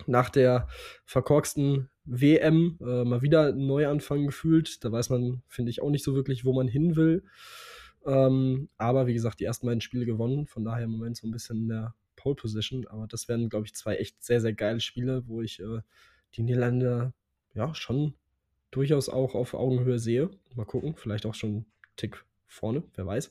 [0.06, 0.68] nach der
[1.04, 4.82] verkorksten WM äh, mal wieder ein Neuanfang gefühlt.
[4.84, 7.24] Da weiß man, finde ich, auch nicht so wirklich, wo man hin will.
[8.06, 10.46] Ähm, aber wie gesagt, die ersten beiden Spiele gewonnen.
[10.46, 12.86] Von daher im Moment so ein bisschen in der Pole Position.
[12.88, 15.80] Aber das werden, glaube ich, zwei echt sehr, sehr geile Spiele, wo ich äh,
[16.34, 17.12] die Niederländer
[17.54, 18.14] ja schon
[18.70, 20.30] durchaus auch auf Augenhöhe sehe.
[20.54, 23.30] Mal gucken, vielleicht auch schon einen Tick vorne, wer weiß.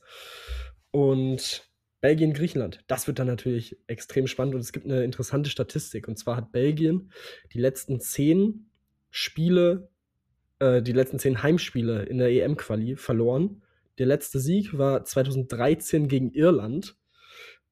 [0.91, 1.68] Und
[2.01, 2.79] Belgien, Griechenland.
[2.88, 6.07] Das wird dann natürlich extrem spannend und es gibt eine interessante Statistik.
[6.07, 7.12] Und zwar hat Belgien
[7.53, 8.69] die letzten zehn
[9.12, 9.89] Spiele,
[10.59, 13.63] äh, die letzten zehn Heimspiele in der EM-Quali verloren.
[13.97, 16.95] Der letzte Sieg war 2013 gegen Irland.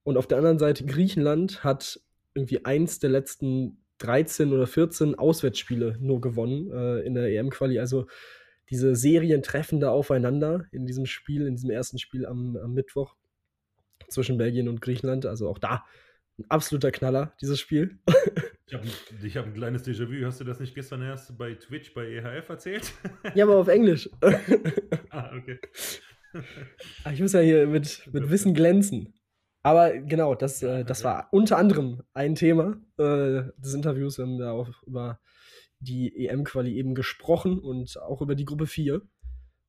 [0.03, 1.99] Und auf der anderen Seite Griechenland hat
[2.33, 7.79] irgendwie eins der letzten 13 oder 14 Auswärtsspiele nur gewonnen äh, in der EM-Quali.
[7.79, 8.07] Also
[8.69, 13.15] diese Serien treffen da aufeinander in diesem Spiel, in diesem ersten Spiel am, am Mittwoch
[14.07, 15.25] zwischen Belgien und Griechenland.
[15.25, 15.85] Also auch da
[16.39, 17.99] ein absoluter Knaller, dieses Spiel.
[18.67, 20.25] Ich habe hab ein kleines Déjà-vu.
[20.25, 22.91] Hast du das nicht gestern erst bei Twitch bei EHF erzählt?
[23.33, 24.09] Ja, aber auf Englisch.
[25.09, 25.57] ah, okay.
[27.03, 29.13] Ah, ich muss ja hier mit, mit Wissen glänzen.
[29.63, 34.17] Aber genau, das, äh, das war unter anderem ein Thema äh, des Interviews.
[34.17, 35.19] Wir haben da auch über
[35.79, 39.01] die EM-Quali eben gesprochen und auch über die Gruppe 4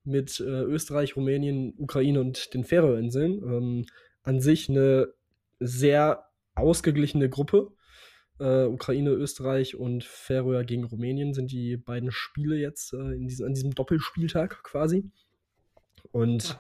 [0.05, 3.43] mit äh, Österreich, Rumänien, Ukraine und den Färöerinseln.
[3.43, 3.87] Ähm,
[4.23, 5.13] an sich eine
[5.61, 7.73] sehr ausgeglichene Gruppe.
[8.39, 13.47] Äh, Ukraine, Österreich und Färöer gegen Rumänien sind die beiden Spiele jetzt äh, in diesem,
[13.47, 15.11] an diesem Doppelspieltag quasi.
[16.13, 16.59] Und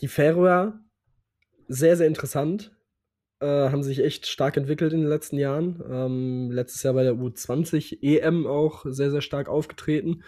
[0.00, 0.80] die Färöer,
[1.68, 2.72] sehr, sehr interessant.
[3.40, 5.82] Äh, haben sich echt stark entwickelt in den letzten Jahren.
[5.88, 10.24] Ähm, letztes Jahr bei der U20 EM auch sehr, sehr stark aufgetreten.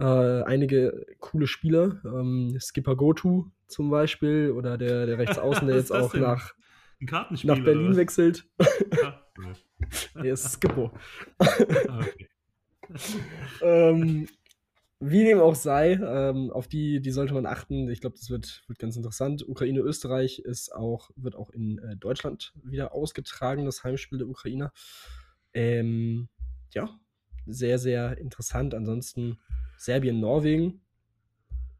[0.00, 2.00] Äh, einige coole Spieler.
[2.04, 6.54] Ähm, Skipper Gotu zum Beispiel oder der, der Rechtsaußen, der jetzt auch nach,
[7.00, 8.46] nach Berlin wechselt.
[9.36, 10.92] Ah, nee, ist Skippo.
[11.38, 12.28] Ah, okay.
[13.60, 14.28] ähm,
[15.00, 17.90] wie dem auch sei, ähm, auf die, die sollte man achten.
[17.90, 19.46] Ich glaube, das wird, wird ganz interessant.
[19.46, 24.72] Ukraine, Österreich ist auch, wird auch in äh, Deutschland wieder ausgetragen, das Heimspiel der Ukrainer.
[25.52, 26.28] Ähm,
[26.72, 26.96] ja,
[27.46, 28.72] sehr, sehr interessant.
[28.72, 29.40] Ansonsten
[29.76, 30.80] Serbien, Norwegen.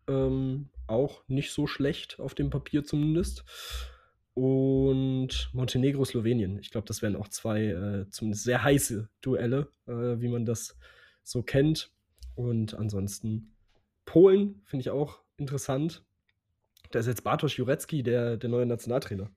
[0.09, 3.45] Ähm, auch nicht so schlecht auf dem Papier zumindest.
[4.35, 6.59] Und Montenegro, Slowenien.
[6.59, 10.77] Ich glaube, das wären auch zwei äh, zumindest sehr heiße Duelle, äh, wie man das
[11.23, 11.93] so kennt.
[12.35, 13.55] Und ansonsten
[14.05, 16.05] Polen finde ich auch interessant.
[16.91, 19.31] Da ist jetzt Bartosz Jurecki, der, der neue Nationaltrainer.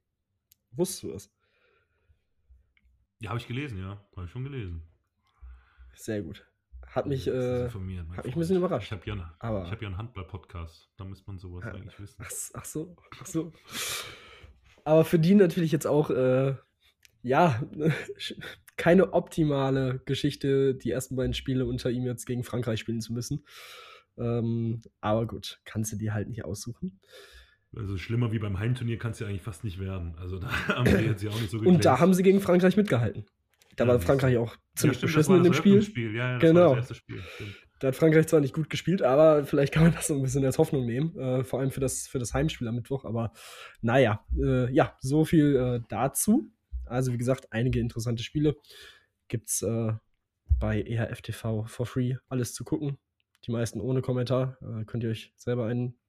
[0.72, 1.32] Wusstest du das?
[3.20, 4.04] Ja, habe ich gelesen, ja.
[4.16, 4.84] Habe ich schon gelesen.
[5.96, 6.46] Sehr gut.
[6.86, 8.88] Hat mich, äh, hat mich ein bisschen überrascht.
[8.88, 10.90] Ich habe ja, einen, hab ja einen Handball-Podcast.
[10.98, 12.24] Da muss man sowas eigentlich wissen.
[12.26, 13.54] Ach, ach, so, ach so.
[14.84, 16.56] Aber für die natürlich jetzt auch, äh,
[17.22, 17.62] ja,
[18.78, 23.46] keine optimale Geschichte, die ersten beiden Spiele unter ihm jetzt gegen Frankreich spielen zu müssen.
[24.18, 27.00] Ähm, aber gut, kannst du dir halt nicht aussuchen.
[27.76, 30.16] Also schlimmer wie beim Heimturnier kannst du ja eigentlich fast nicht werden.
[30.18, 32.78] Also da haben sie jetzt ja auch nicht so Und da haben sie gegen Frankreich
[32.78, 33.26] mitgehalten.
[33.78, 35.82] Da ja, war Frankreich auch ziemlich ja, beschissen in dem Spiel.
[35.82, 36.16] Spiel.
[36.16, 36.82] Ja, ja, genau.
[36.82, 37.24] Spiel,
[37.80, 40.44] da hat Frankreich zwar nicht gut gespielt, aber vielleicht kann man das so ein bisschen
[40.44, 43.06] als Hoffnung nehmen, äh, vor allem für das, für das Heimspiel am Mittwoch.
[43.06, 43.32] Aber
[43.82, 46.52] naja, äh, ja, so viel äh, dazu.
[46.86, 48.56] Also wie gesagt, einige interessante Spiele
[49.28, 49.94] gibt es äh,
[50.60, 52.98] bei EHF TV for free alles zu gucken.
[53.46, 54.58] Die meisten ohne Kommentar.
[54.62, 56.00] Äh, könnt ihr euch selber einen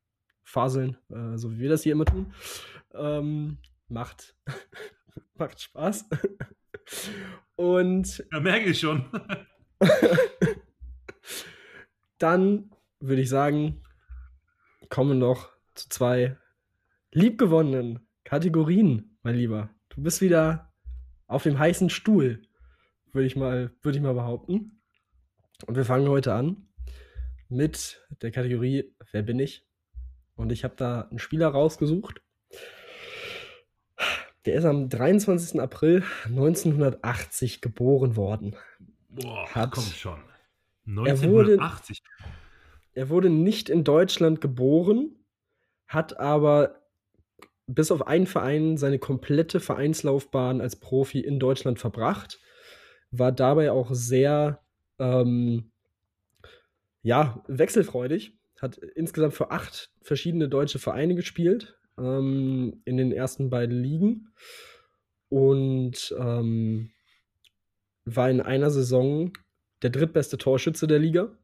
[0.45, 2.33] faseln, äh, so wie wir das hier immer tun.
[2.95, 4.35] Ähm, macht,
[5.35, 6.09] macht Spaß.
[7.57, 8.25] Und.
[8.33, 9.05] Ja, merke ich schon.
[12.19, 12.71] dann
[13.01, 13.83] würde ich sagen,
[14.89, 16.37] kommen noch zu zwei
[17.13, 19.71] liebgewonnenen Kategorien, mein Lieber.
[19.89, 20.73] Du bist wieder
[21.27, 22.43] auf dem heißen Stuhl,
[23.13, 24.83] würde ich mal, würde ich mal behaupten.
[25.67, 26.69] Und wir fangen heute an
[27.49, 29.67] mit der Kategorie Wer bin ich?
[30.35, 32.23] Und ich habe da einen Spieler rausgesucht.
[34.49, 35.61] Der ist am 23.
[35.61, 38.57] April 1980 geboren worden.
[39.11, 40.21] Boah, Hat- komm schon.
[41.05, 42.03] Er wurde- 1980.
[42.95, 45.11] Er wurde nicht in Deutschland geboren,
[45.87, 46.81] hat aber
[47.67, 52.41] bis auf einen Verein seine komplette Vereinslaufbahn als Profi in Deutschland verbracht,
[53.11, 54.63] war dabei auch sehr
[54.99, 55.73] ähm,
[57.03, 63.83] ja, wechselfreudig, hat insgesamt für acht verschiedene deutsche Vereine gespielt ähm, in den ersten beiden
[63.83, 64.33] Ligen
[65.29, 66.91] und ähm,
[68.05, 69.33] war in einer Saison
[69.83, 71.37] der drittbeste Torschütze der Liga.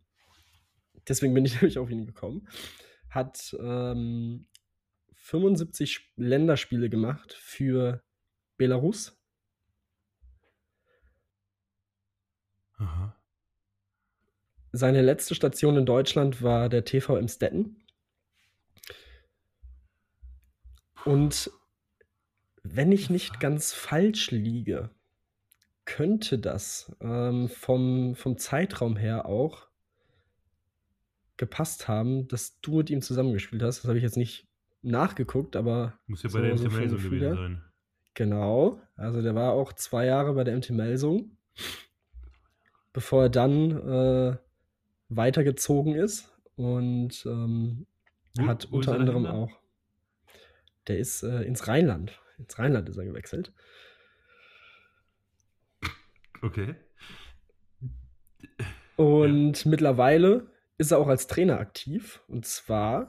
[1.08, 2.48] Deswegen bin ich nämlich auf ihn gekommen.
[3.10, 4.46] Hat ähm,
[5.14, 8.02] 75 Sp- Länderspiele gemacht für
[8.56, 9.16] Belarus.
[12.78, 13.16] Aha.
[14.72, 17.83] Seine letzte Station in Deutschland war der TV Emstetten.
[21.04, 21.50] Und
[22.62, 24.90] wenn ich nicht ganz falsch liege,
[25.84, 29.68] könnte das ähm, vom, vom Zeitraum her auch
[31.36, 33.80] gepasst haben, dass du mit ihm zusammengespielt hast.
[33.80, 34.48] Das habe ich jetzt nicht
[34.82, 37.64] nachgeguckt, aber Muss ja bei der so MT vom Melsung Gefühl gewesen sein.
[38.14, 41.36] Genau, also der war auch zwei Jahre bei der MT Melsung,
[42.92, 44.36] bevor er dann äh,
[45.08, 47.86] weitergezogen ist und ähm,
[48.38, 49.50] hat unter er anderem auch,
[50.86, 53.52] der ist äh, ins Rheinland, ins Rheinland ist er gewechselt.
[56.42, 56.74] Okay.
[58.96, 63.08] Und mittlerweile ist er auch als Trainer aktiv und zwar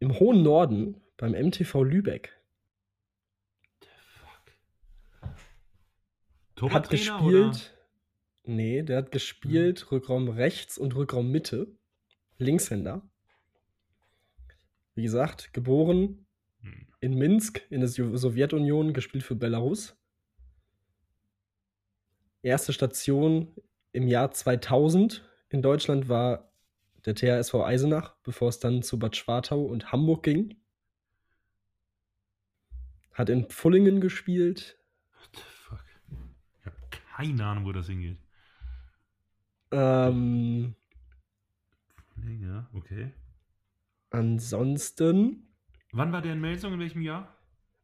[0.00, 2.36] im hohen Norden beim MTV Lübeck.
[5.20, 5.30] Hat
[6.56, 7.48] Torwarttrainer oder?
[7.50, 7.78] gespielt.
[8.44, 11.76] Nee, der hat gespielt Rückraum rechts und Rückraum Mitte.
[12.38, 13.08] Linkshänder.
[14.94, 16.23] Wie gesagt, geboren Hm.
[17.00, 19.96] In Minsk in der Sowjetunion, gespielt für Belarus.
[22.42, 23.54] Erste Station
[23.92, 26.50] im Jahr 2000 in Deutschland war
[27.04, 30.56] der THSV Eisenach, bevor es dann zu Bad Schwartau und Hamburg ging.
[33.12, 34.78] Hat in Pfullingen gespielt,
[35.20, 35.84] What the fuck?
[36.60, 38.18] Ich habe keine Ahnung, wo das hingeht.
[39.70, 40.74] ähm,
[42.40, 43.12] Ja, okay.
[44.10, 45.53] Ansonsten
[45.96, 46.72] Wann war der in Melsung?
[46.72, 47.32] In welchem Jahr?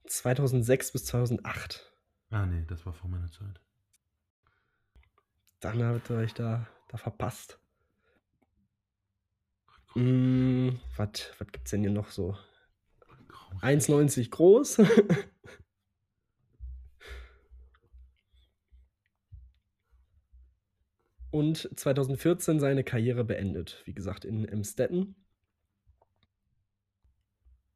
[0.07, 1.95] 2006 bis 2008.
[2.31, 3.61] Ah, nee, das war vor meiner Zeit.
[5.61, 7.61] Dann habt ihr euch da, da verpasst.
[9.95, 12.37] Mm, was gibt es denn hier noch so?
[13.61, 14.79] 1,90 groß.
[21.31, 23.81] Und 2014 seine Karriere beendet.
[23.85, 25.15] Wie gesagt, in Emstetten.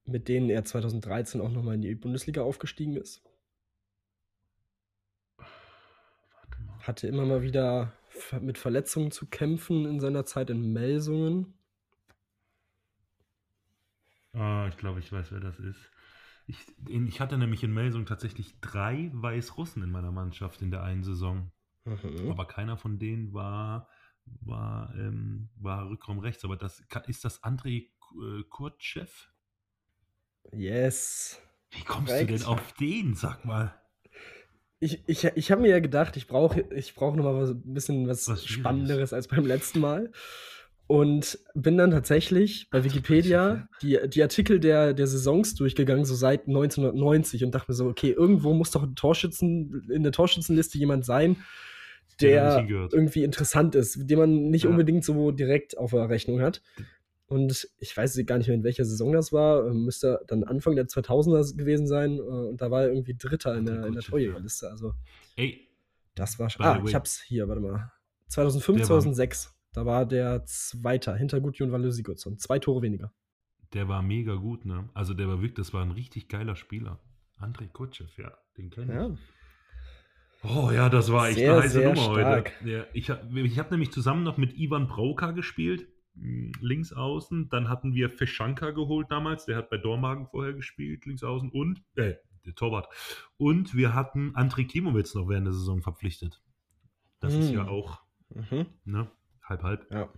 [0.07, 3.23] Mit denen er 2013 auch nochmal in die Bundesliga aufgestiegen ist.
[6.81, 7.93] Hatte immer mal wieder
[8.41, 11.55] mit Verletzungen zu kämpfen in seiner Zeit in Melsungen.
[14.35, 15.91] Ah, ich glaube, ich weiß, wer das ist.
[16.47, 21.05] Ich, ich hatte nämlich in Melsung tatsächlich drei Weißrussen in meiner Mannschaft in der einen
[21.05, 21.51] Saison.
[21.85, 22.31] Mhm.
[22.31, 23.89] Aber keiner von denen war,
[24.25, 26.45] war, ähm, war Rückraum rechts.
[26.45, 27.89] Aber das ist das André
[28.23, 29.07] äh, Kurtschew?
[30.53, 31.41] Yes.
[31.71, 32.31] Wie kommst Korrekt.
[32.31, 33.75] du denn auf den, sag mal?
[34.81, 37.75] Ich, ich, ich habe mir ja gedacht, ich brauche ich brauch noch mal was, ein
[37.75, 38.45] bisschen was, Was.
[38.47, 40.13] Spannenderes als beim letzten Mal.
[40.87, 46.47] Und bin dann tatsächlich bei Wikipedia die, die Artikel der, der Saisons durchgegangen, so seit
[46.47, 51.07] 1990 und dachte mir so, okay, irgendwo muss doch ein Torschützen, in der Torschützenliste jemand
[51.07, 51.37] sein,
[52.21, 54.71] Der irgendwie interessant ist, den man nicht Ja.
[54.71, 56.61] unbedingt so direkt auf der Rechnung hat.
[57.27, 59.67] Und ich weiß gar nicht mehr, in welcher Saison das war.
[59.67, 62.19] Ähm, Müsste dann Anfang der 2000er gewesen sein.
[62.19, 64.03] äh, Und da war er irgendwie Dritter in der, in der.
[64.03, 64.71] Torjägerliste.
[64.71, 64.95] Also
[65.37, 65.69] Ey,
[66.15, 66.65] das war schon.
[66.65, 67.91] Ah, ich hab's hier, warte mal.
[68.29, 69.51] 2005, Der war- 2006.
[69.73, 72.39] Da war der Zweiter hinter Gudjon Valle Sigurdsson.
[72.39, 73.13] Zwei Tore weniger.
[73.73, 74.89] der war mega gut, ne?
[74.95, 77.01] Also der war wirklich, das war ein richtig geiler Spieler.
[77.41, 78.99] André Kutschew, ja, den kenne ich.
[80.45, 80.49] Ja.
[80.49, 82.53] Oh ja, das war echt Sehr, eine heiße Nummer stark.
[82.61, 82.71] heute.
[82.71, 87.49] Ja, ich habe ich hab nämlich zusammen noch mit Ivan Brauka gespielt, links außen.
[87.49, 91.51] Dann hatten wir Feschanka geholt damals, der hat bei Dormagen vorher gespielt, links außen.
[91.51, 92.15] Und, äh,
[92.47, 92.89] der Torwart.
[93.39, 96.43] Und wir hatten André Klimowitz noch während der Saison verpflichtet.
[97.21, 97.55] Das ist Hm.
[97.55, 98.67] ja auch, Mhm.
[98.85, 99.11] ne,
[99.43, 99.91] halb, halb.
[99.91, 100.09] Ja.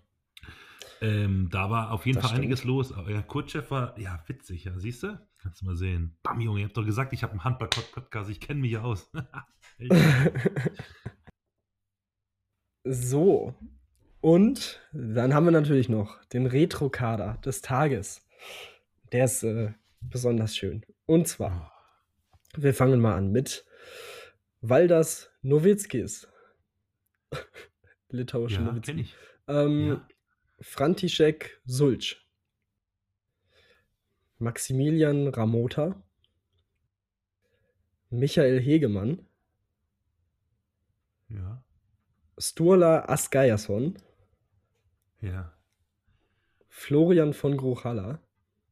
[1.02, 2.74] Ähm, da war auf jeden Das Fall einiges stimmt.
[2.74, 2.92] los.
[2.92, 5.20] Aber ja, Kutschew war, ja, witzig, ja, siehst du?
[5.38, 6.16] Kannst du mal sehen.
[6.22, 9.10] Bam, Junge, ihr habt doch gesagt, ich habe einen Handball-Podcast, ich kenne mich aus.
[12.84, 13.54] so.
[14.26, 18.26] Und dann haben wir natürlich noch den Retro-Kader des Tages.
[19.12, 20.84] Der ist äh, besonders schön.
[21.06, 21.72] Und zwar,
[22.56, 23.64] wir fangen mal an mit
[24.62, 26.26] Valdas Nowitzkis.
[28.08, 29.00] Litauische Ja, Nowitzki.
[29.02, 29.14] ich.
[29.46, 30.08] Ähm, Ja.
[30.58, 32.16] František Sulc.
[34.38, 36.02] Maximilian Ramota.
[38.10, 39.24] Michael Hegemann.
[41.28, 41.62] Ja.
[42.38, 44.02] Sturla Asgeierson.
[45.20, 45.52] Ja.
[46.68, 48.20] Florian von Grochalla.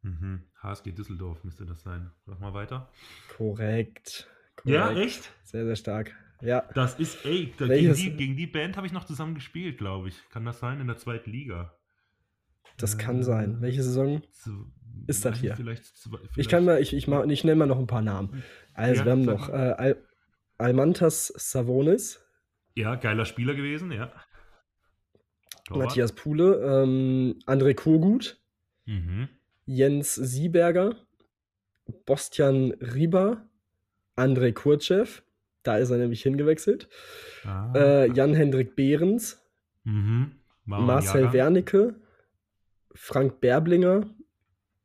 [0.02, 0.42] Mhm.
[0.62, 2.10] HSG Düsseldorf müsste das sein.
[2.26, 2.90] Mach mal weiter.
[3.36, 4.28] Korrekt.
[4.64, 5.00] Ja, Korrekt.
[5.06, 5.32] echt?
[5.42, 6.14] Sehr, sehr stark.
[6.40, 6.68] Ja.
[6.74, 10.08] Das ist, ey, da, gegen, die, gegen die Band habe ich noch zusammen gespielt, glaube
[10.08, 10.28] ich.
[10.30, 10.80] Kann das sein?
[10.80, 11.74] In der zweiten Liga.
[12.76, 13.60] Das kann Äh, sein.
[13.60, 14.22] Welche Saison?
[14.32, 14.70] zu-
[15.06, 15.56] Ist das hier?
[15.56, 18.42] Vielleicht, vielleicht Ich kann mal, ich, ich, ich nenne mal noch ein paar Namen.
[18.74, 20.04] Also, Ja, wir haben noch äh, Al
[20.58, 22.20] Almantas Savonis,
[22.74, 24.12] Ja, geiler Spieler gewesen, ja.
[25.64, 25.86] Torwart.
[25.88, 28.38] Matthias Pule, ähm, André Kurgut,
[28.86, 29.28] Mhm.
[29.66, 30.94] Jens Sieberger,
[32.06, 33.46] Bostian Rieber,
[34.16, 35.06] André Kurtschew,
[35.62, 36.88] da ist er nämlich hingewechselt,
[37.44, 37.72] Ah.
[37.74, 39.42] äh, Jan-Hendrik Behrens,
[39.84, 40.32] mhm.
[40.66, 41.32] Marcel.
[41.32, 41.94] Wernicke,
[42.94, 44.06] Frank Berblinger,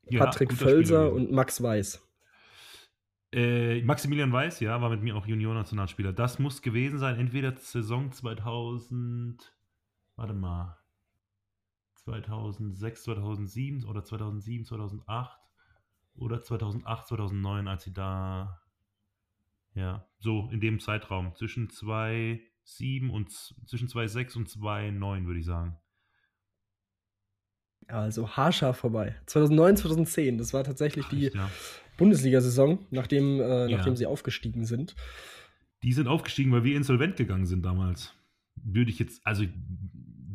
[0.10, 2.02] Ja, Patrick Völser und Max Weiß.
[3.32, 6.14] Äh, Maximilian Weiß, ja, war mit mir auch Junior-Nationalspieler.
[6.14, 9.54] Das muss gewesen sein, entweder Saison 2000,
[10.20, 10.78] warte mal,
[11.96, 15.40] 2006, 2007 oder 2007, 2008
[16.16, 18.62] oder 2008, 2009, als sie da,
[19.74, 23.32] ja, so in dem Zeitraum, zwischen 2007 und,
[23.66, 25.78] zwischen 2006 und 2009, würde ich sagen.
[27.88, 29.16] Also haarscharf vorbei.
[29.26, 31.50] 2009, 2010, das war tatsächlich die Echt, ja.
[31.98, 33.78] Bundesliga-Saison, nachdem, äh, Ja.
[33.78, 34.96] nachdem sie aufgestiegen sind.
[35.82, 38.14] Die sind aufgestiegen, weil wir insolvent gegangen sind damals.
[38.58, 39.46] Würde ich jetzt, also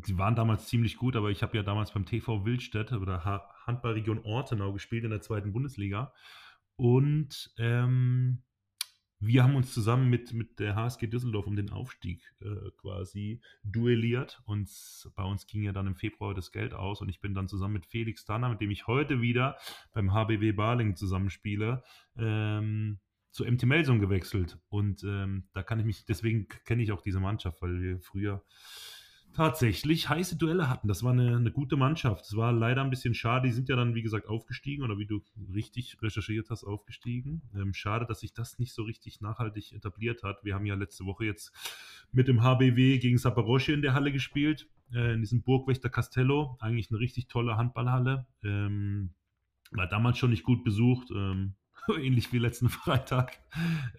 [0.07, 3.49] die waren damals ziemlich gut, aber ich habe ja damals beim TV Wildstedt oder Ha-
[3.65, 6.13] Handballregion Ortenau gespielt in der zweiten Bundesliga.
[6.75, 8.43] Und ähm,
[9.19, 14.41] wir haben uns zusammen mit, mit der HSG Düsseldorf um den Aufstieg äh, quasi duelliert.
[14.45, 14.69] Und
[15.15, 17.73] bei uns ging ja dann im Februar das Geld aus und ich bin dann zusammen
[17.73, 19.57] mit Felix Danner, mit dem ich heute wieder
[19.93, 21.83] beim HBW Baling zusammenspiele,
[22.17, 22.99] ähm,
[23.31, 24.59] zu MT Melsung gewechselt.
[24.69, 28.43] Und ähm, da kann ich mich, deswegen kenne ich auch diese Mannschaft, weil wir früher
[29.35, 30.87] tatsächlich heiße Duelle hatten.
[30.87, 32.25] Das war eine, eine gute Mannschaft.
[32.25, 33.47] Es war leider ein bisschen schade.
[33.47, 35.21] Die sind ja dann, wie gesagt, aufgestiegen oder wie du
[35.53, 37.41] richtig recherchiert hast, aufgestiegen.
[37.53, 40.43] Ähm, schade, dass sich das nicht so richtig nachhaltig etabliert hat.
[40.43, 41.51] Wir haben ja letzte Woche jetzt
[42.11, 46.57] mit dem HBW gegen Saporosche in der Halle gespielt, äh, in diesem Burgwächter Castello.
[46.61, 48.25] Eigentlich eine richtig tolle Handballhalle.
[48.41, 49.13] Ähm,
[49.71, 51.55] war damals schon nicht gut besucht, ähm,
[51.99, 53.37] ähnlich wie letzten Freitag.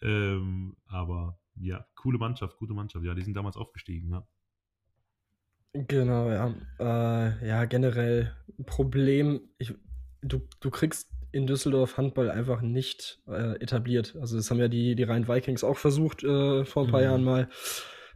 [0.00, 3.04] Ähm, aber ja, coole Mannschaft, gute Mannschaft.
[3.04, 4.10] Ja, die sind damals aufgestiegen.
[4.10, 4.26] Ja.
[5.88, 6.54] Genau, ja.
[6.78, 9.40] Äh, ja, generell ein Problem.
[9.58, 9.74] Ich,
[10.22, 14.16] du, du kriegst in Düsseldorf Handball einfach nicht äh, etabliert.
[14.18, 17.04] Also das haben ja die, die Rhein-Vikings auch versucht äh, vor ein paar Mhm.
[17.06, 17.48] Jahren mal.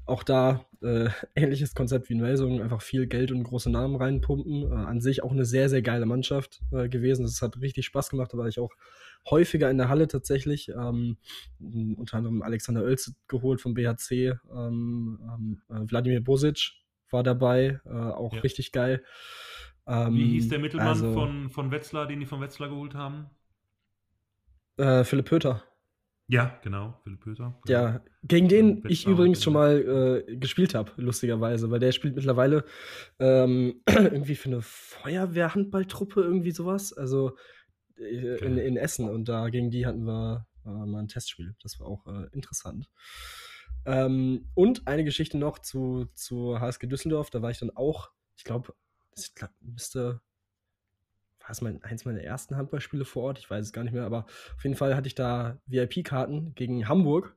[0.06, 4.70] Auch da äh, ähnliches Konzept wie in Melsungen, einfach viel Geld und große Namen reinpumpen.
[4.72, 7.26] Äh, an sich auch eine sehr, sehr geile Mannschaft äh, gewesen.
[7.26, 8.72] Es hat richtig Spaß gemacht, da war ich auch
[9.28, 10.70] häufiger in der Halle tatsächlich.
[10.70, 11.18] Ähm,
[11.58, 16.72] unter anderem Alexander Oelze geholt vom BHC, ähm, ähm, äh, Wladimir Bosic
[17.12, 18.40] war dabei, äh, auch Ja.
[18.40, 19.04] richtig geil.
[19.86, 23.30] Ähm, Wie hieß der Mittelmann also, von, von Wetzlar, den die von Wetzlar geholt haben?
[24.76, 25.62] Äh, Philipp Pöter.
[26.28, 27.60] Ja, genau, Philipp Pöter.
[27.66, 32.64] Ja, gegen den ich übrigens schon mal äh, gespielt habe, lustigerweise, weil der spielt mittlerweile
[33.18, 36.92] ähm, irgendwie für eine Feuerwehrhandballtruppe, irgendwie sowas.
[36.92, 37.36] Also
[37.98, 38.58] äh, in, Geil.
[38.58, 41.56] in Essen und da gegen die hatten wir äh, mal ein Testspiel.
[41.62, 42.88] Das war auch äh, interessant.
[43.86, 48.44] Ähm, und eine Geschichte noch zu, zu HSG Düsseldorf, da war ich dann auch, ich
[48.44, 48.74] glaube,
[49.14, 50.20] das glaub, müsste,
[51.40, 54.04] war es mein, eins meiner ersten Handballspiele vor Ort, ich weiß es gar nicht mehr,
[54.04, 54.26] aber
[54.56, 57.36] auf jeden Fall hatte ich da VIP-Karten gegen Hamburg.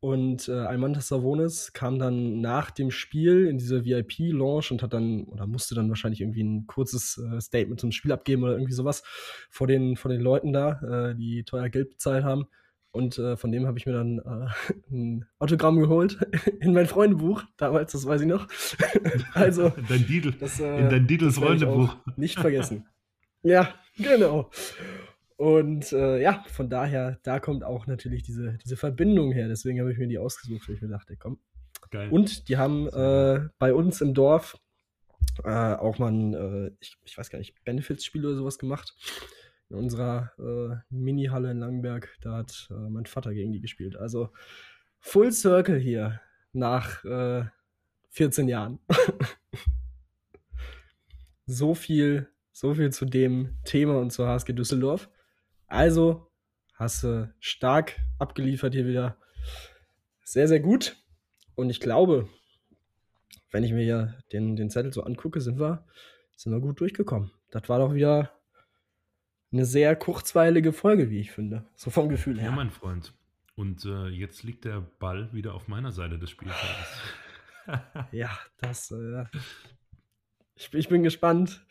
[0.00, 5.24] Und äh, Almantas Savonis kam dann nach dem Spiel in diese VIP-Lounge und hat dann,
[5.24, 9.02] oder musste dann wahrscheinlich irgendwie ein kurzes äh, Statement zum Spiel abgeben oder irgendwie sowas
[9.48, 12.44] vor den, vor den Leuten da, äh, die teuer Geld bezahlt haben.
[12.94, 16.16] Und äh, von dem habe ich mir dann äh, ein Autogramm geholt
[16.60, 18.46] in mein Freundebuch damals, das weiß ich noch.
[19.34, 21.96] also, dein Didel, das, äh, in dein ich Freundebuch.
[22.16, 22.86] nicht vergessen.
[23.42, 24.48] ja, genau.
[25.36, 29.48] Und äh, ja, von daher, da kommt auch natürlich diese, diese Verbindung her.
[29.48, 31.40] Deswegen habe ich mir die ausgesucht, weil ich mir dachte, komm.
[31.90, 32.10] Geil.
[32.10, 34.56] Und die haben äh, bei uns im Dorf
[35.42, 38.94] äh, auch mal ein, ich, ich weiß gar nicht, Benefits-Spiel oder sowas gemacht.
[39.74, 43.96] In unserer äh, Mini-Halle in Langenberg, da hat äh, mein Vater gegen die gespielt.
[43.96, 44.30] Also
[45.00, 46.20] Full Circle hier
[46.52, 47.44] nach äh,
[48.10, 48.78] 14 Jahren.
[51.46, 55.10] so viel, so viel zu dem Thema und zur HSG Düsseldorf.
[55.66, 56.30] Also
[56.74, 59.16] hast du stark abgeliefert hier wieder.
[60.22, 60.96] Sehr, sehr gut.
[61.56, 62.28] Und ich glaube,
[63.50, 65.84] wenn ich mir hier den, den Zettel so angucke, sind wir,
[66.36, 67.32] sind wir gut durchgekommen.
[67.50, 68.30] Das war doch wieder
[69.54, 71.64] eine sehr kurzweilige Folge, wie ich finde.
[71.74, 72.50] So vom Gefühl her.
[72.50, 73.14] Ja, mein Freund.
[73.54, 77.00] Und äh, jetzt liegt der Ball wieder auf meiner Seite des Spielfeldes.
[78.12, 78.90] ja, das.
[78.90, 79.24] Äh,
[80.56, 81.64] ich, ich, bin gespannt.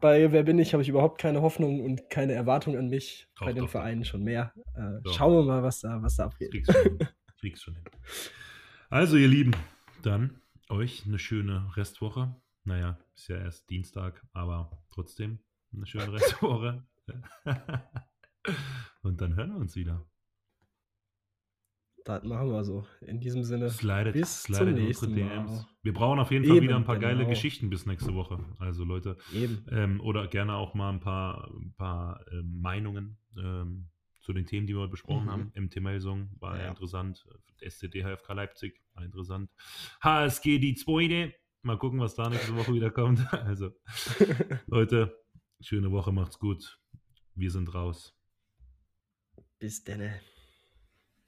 [0.00, 3.28] Bei Wer bin ich habe ich überhaupt keine Hoffnung und keine Erwartung an mich.
[3.36, 4.08] Doch, Bei den doch, Vereinen doch.
[4.08, 4.54] schon mehr.
[4.74, 6.52] Äh, schauen wir mal, was da, was da abgeht.
[6.52, 6.98] Kriegst schon,
[7.40, 7.84] kriegst schon hin.
[8.88, 9.54] Also, ihr Lieben,
[10.02, 12.34] dann euch eine schöne Restwoche.
[12.64, 15.40] Naja, ist ja erst Dienstag, aber trotzdem
[15.74, 16.84] eine schöne Restwoche.
[19.02, 20.06] Und dann hören wir uns wieder.
[22.04, 22.86] Das machen wir so.
[23.02, 23.68] In diesem Sinne.
[23.70, 25.66] Slidet, bis slidet zum nächsten Mal.
[25.82, 27.08] Wir brauchen auf jeden Fall Eben, wieder ein paar genau.
[27.12, 28.38] geile Geschichten bis nächste Woche.
[28.58, 29.16] Also Leute.
[29.70, 33.90] Ähm, oder gerne auch mal ein paar, ein paar ähm, Meinungen ähm,
[34.20, 35.30] zu den Themen, die wir besprochen mhm.
[35.30, 35.52] haben.
[35.54, 36.68] MT-Melsung war ja.
[36.68, 37.26] interessant.
[37.60, 39.50] SCD HFK Leipzig war interessant.
[40.02, 41.34] HSG die zweite.
[41.62, 43.20] Mal gucken, was da nächste Woche wieder kommt.
[43.32, 43.70] Also,
[44.66, 45.14] Leute,
[45.60, 46.78] schöne Woche, macht's gut.
[47.40, 48.14] Wir sind raus.
[49.58, 50.20] Bis denne.